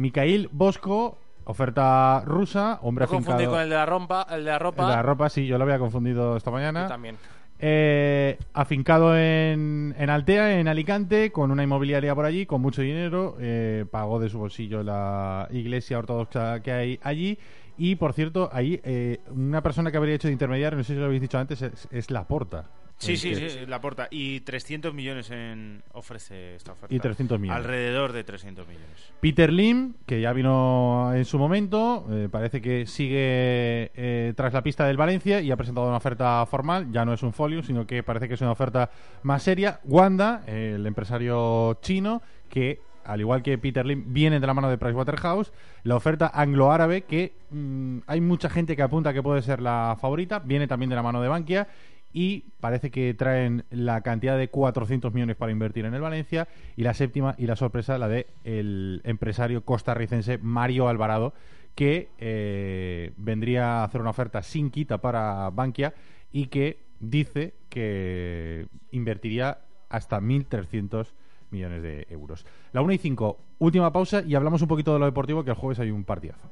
[0.03, 4.51] Mikhail Bosco, oferta rusa, hombre Lo confundí afincado- con el de la, rompa, el de
[4.51, 4.87] la ropa.
[4.89, 6.83] la ropa, sí, yo lo había confundido esta mañana.
[6.83, 7.17] Yo también.
[7.61, 13.35] Eh, afincado en, en Altea, en Alicante, con una inmobiliaria por allí, con mucho dinero,
[13.41, 17.37] eh, pagó de su bolsillo la iglesia ortodoxa que hay allí.
[17.77, 20.99] Y por cierto, ahí eh, una persona que habría hecho de intermediario, no sé si
[20.99, 22.69] lo habéis dicho antes, es, es la porta.
[22.99, 24.09] Sí, sí, sí, la porta.
[24.11, 26.93] Y 300 millones en ofrece esta oferta.
[26.93, 27.63] Y 300 millones.
[27.63, 29.13] Alrededor de 300 millones.
[29.21, 34.63] Peter Lim, que ya vino en su momento, eh, parece que sigue eh, tras la
[34.63, 36.91] pista del Valencia y ha presentado una oferta formal.
[36.91, 38.91] Ya no es un folio, sino que parece que es una oferta
[39.23, 39.79] más seria.
[39.85, 44.69] Wanda, eh, el empresario chino, que al igual que Peter Lim, viene de la mano
[44.69, 45.51] de Pricewaterhouse.
[45.83, 50.39] La oferta anglo-árabe, que mm, hay mucha gente que apunta que puede ser la favorita,
[50.39, 51.67] viene también de la mano de Bankia.
[52.11, 56.83] Y parece que traen la cantidad de 400 millones para invertir en el Valencia y
[56.83, 61.33] la séptima y la sorpresa la de el empresario costarricense Mario Alvarado
[61.75, 65.93] que eh, vendría a hacer una oferta sin quita para Bankia
[66.31, 71.07] y que dice que invertiría hasta 1.300
[71.51, 72.45] millones de euros.
[72.73, 75.55] La 1 y 5, última pausa y hablamos un poquito de lo deportivo que el
[75.55, 76.51] jueves hay un partidazo.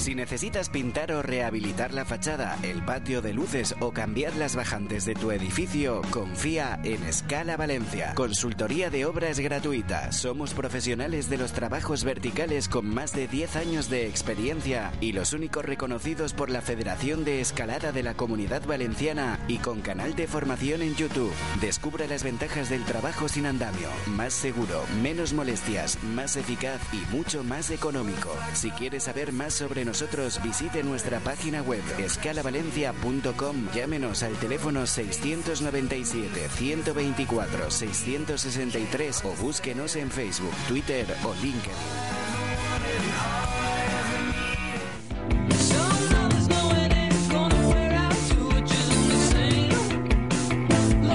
[0.00, 5.04] Si necesitas pintar o rehabilitar la fachada, el patio de luces o cambiar las bajantes
[5.04, 8.14] de tu edificio, confía en Escala Valencia.
[8.14, 10.10] Consultoría de obras gratuita.
[10.10, 15.34] Somos profesionales de los trabajos verticales con más de 10 años de experiencia y los
[15.34, 20.26] únicos reconocidos por la Federación de Escalada de la Comunidad Valenciana y con canal de
[20.26, 21.34] formación en YouTube.
[21.60, 23.90] Descubra las ventajas del trabajo sin andamio.
[24.06, 28.34] Más seguro, menos molestias, más eficaz y mucho más económico.
[28.54, 33.72] Si quieres saber más sobre nosotros, visite nuestra página web escalavalencia.com.
[33.74, 41.74] Llámenos al teléfono 697 124 663 o búsquenos en Facebook, Twitter o LinkedIn.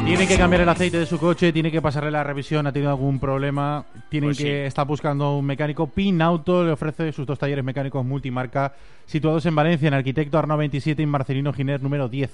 [0.06, 2.92] Tiene que cambiar el aceite de su coche, tiene que pasarle la revisión, ha tenido
[2.92, 4.50] algún problema, tiene Pues que sí.
[4.50, 5.88] estar buscando un mecánico.
[5.88, 8.74] Pinauto le ofrece sus dos talleres mecánicos multimarca
[9.08, 12.30] situados en Valencia, en Arquitecto Arnau 27 y Marcelino Giner número 10.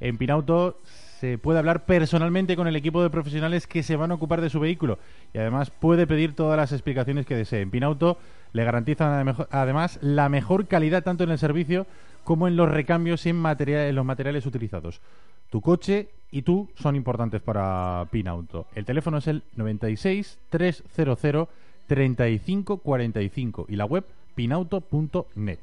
[0.00, 0.78] En Pinauto
[1.18, 4.48] se puede hablar personalmente con el equipo de profesionales que se van a ocupar de
[4.48, 5.00] su vehículo
[5.34, 7.60] y además puede pedir todas las explicaciones que desee.
[7.62, 8.18] En Pinauto
[8.52, 11.86] le garantizan adem- además la mejor calidad tanto en el servicio
[12.28, 15.00] como en los recambios en, materia- en los materiales utilizados.
[15.48, 18.66] Tu coche y tú son importantes para Pinauto.
[18.74, 21.48] El teléfono es el 96 300
[21.86, 24.04] 35 45 y la web
[24.34, 25.58] pinauto.net.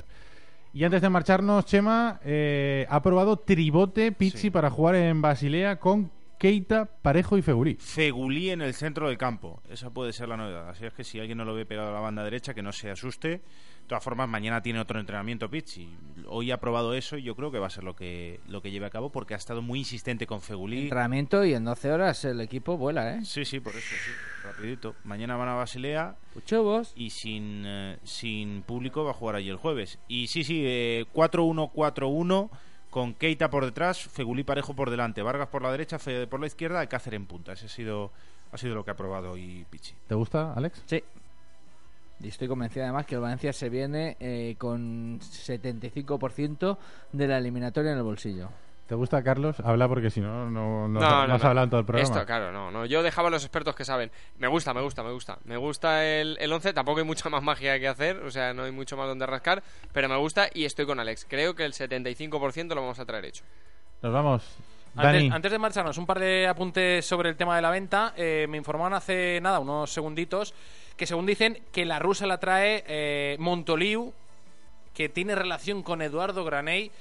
[0.73, 6.09] Y antes de marcharnos, Chema eh, ha probado tribote Pizzi para jugar en Basilea con
[6.39, 7.75] Keita, Parejo y Fegulí.
[7.75, 9.61] Fegulí en el centro del campo.
[9.69, 10.67] Esa puede ser la novedad.
[10.69, 12.71] Así es que si alguien no lo ve pegado a la banda derecha, que no
[12.73, 13.41] se asuste.
[13.85, 15.87] De todas formas, mañana tiene otro entrenamiento Pizzi.
[16.27, 18.71] Hoy ha probado eso y yo creo que va a ser lo que, lo que
[18.71, 20.85] lleve a cabo porque ha estado muy insistente con Fegulí.
[20.85, 23.23] Entrenamiento y en 12 horas el equipo vuela, ¿eh?
[23.23, 24.11] Sí, sí, por eso, sí.
[24.43, 24.95] Rapidito.
[25.03, 26.15] Mañana van a Basilea.
[26.95, 29.99] Y sin, eh, sin público va a jugar allí el jueves.
[30.07, 32.49] Y sí, sí, eh, 4-1-4-1
[32.89, 36.47] con Keita por detrás, Fegulí Parejo por delante, Vargas por la derecha, Fede por la
[36.47, 37.53] izquierda, Alcácer en punta.
[37.53, 38.11] Ese ha sido,
[38.51, 39.93] ha sido lo que ha probado hoy Pichi.
[40.07, 40.81] ¿Te gusta, Alex?
[40.87, 41.03] Sí.
[42.21, 46.77] Y estoy convencido además que el Valencia se viene eh, con 75%
[47.11, 48.49] de la eliminatoria en el bolsillo.
[48.87, 49.59] ¿Te gusta, Carlos?
[49.61, 51.49] Habla porque si no, no, no, No, no has no.
[51.49, 52.03] hablado en todo el programa.
[52.07, 52.85] Esto, claro, no, no.
[52.85, 54.11] Yo dejaba a los expertos que saben.
[54.37, 55.39] Me gusta, me gusta, me gusta.
[55.45, 56.71] Me gusta el, el 11.
[56.73, 58.17] Tampoco hay mucha más magia que hacer.
[58.17, 59.63] O sea, no hay mucho más donde rascar.
[59.91, 61.25] Pero me gusta y estoy con Alex.
[61.27, 63.43] Creo que el 75% lo vamos a traer hecho.
[64.03, 64.43] Nos vamos.
[64.93, 65.17] Dani.
[65.17, 68.13] Antes, antes de marcharnos, un par de apuntes sobre el tema de la venta.
[68.15, 70.53] Eh, me informaron hace nada, unos segunditos,
[70.97, 74.13] que según dicen que la rusa la trae eh, Montoliu,
[74.93, 76.91] que tiene relación con Eduardo Graney,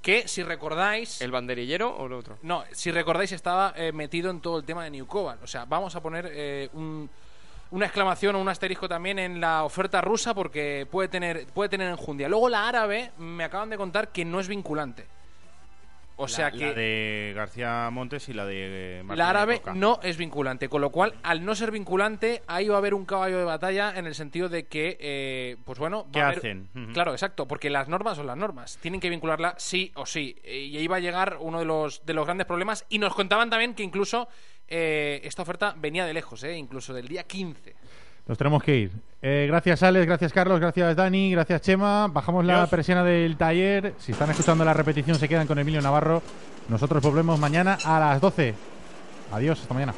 [0.00, 1.20] que si recordáis...
[1.20, 2.38] ¿El banderillero o el otro?
[2.42, 5.06] No, si recordáis estaba eh, metido en todo el tema de New.
[5.10, 7.08] O sea, vamos a poner eh, un-
[7.70, 11.88] una exclamación o un asterisco también en la oferta rusa porque puede tener, puede tener
[11.90, 12.28] enjundia.
[12.28, 15.06] Luego la árabe me acaban de contar que no es vinculante.
[16.24, 16.66] O sea La- que...
[16.66, 20.90] La de García Montes y la de eh, La árabe no es vinculante, con lo
[20.90, 24.14] cual, al no ser vinculante, ahí va a haber un caballo de batalla en el
[24.14, 26.68] sentido de que, eh, pues bueno, va ¿Qué a haber- hacen?
[26.92, 30.76] Claro, exacto, porque las normas son las normas, tienen que vincularla sí o sí, y
[30.76, 32.84] ahí va a llegar uno de los de los grandes problemas.
[32.88, 34.28] Y nos contaban también que incluso
[34.68, 37.74] eh, esta oferta venía de lejos, eh, incluso del día 15.
[38.26, 38.90] Nos tenemos que ir.
[39.22, 40.04] Eh, gracias, Alex.
[40.04, 40.58] Gracias, Carlos.
[40.58, 41.30] Gracias, Dani.
[41.30, 42.08] Gracias, Chema.
[42.08, 43.94] Bajamos la persiana del taller.
[43.98, 46.22] Si están escuchando la repetición, se quedan con Emilio Navarro.
[46.68, 48.54] Nosotros volvemos mañana a las 12.
[49.32, 49.60] Adiós.
[49.60, 49.94] Hasta mañana.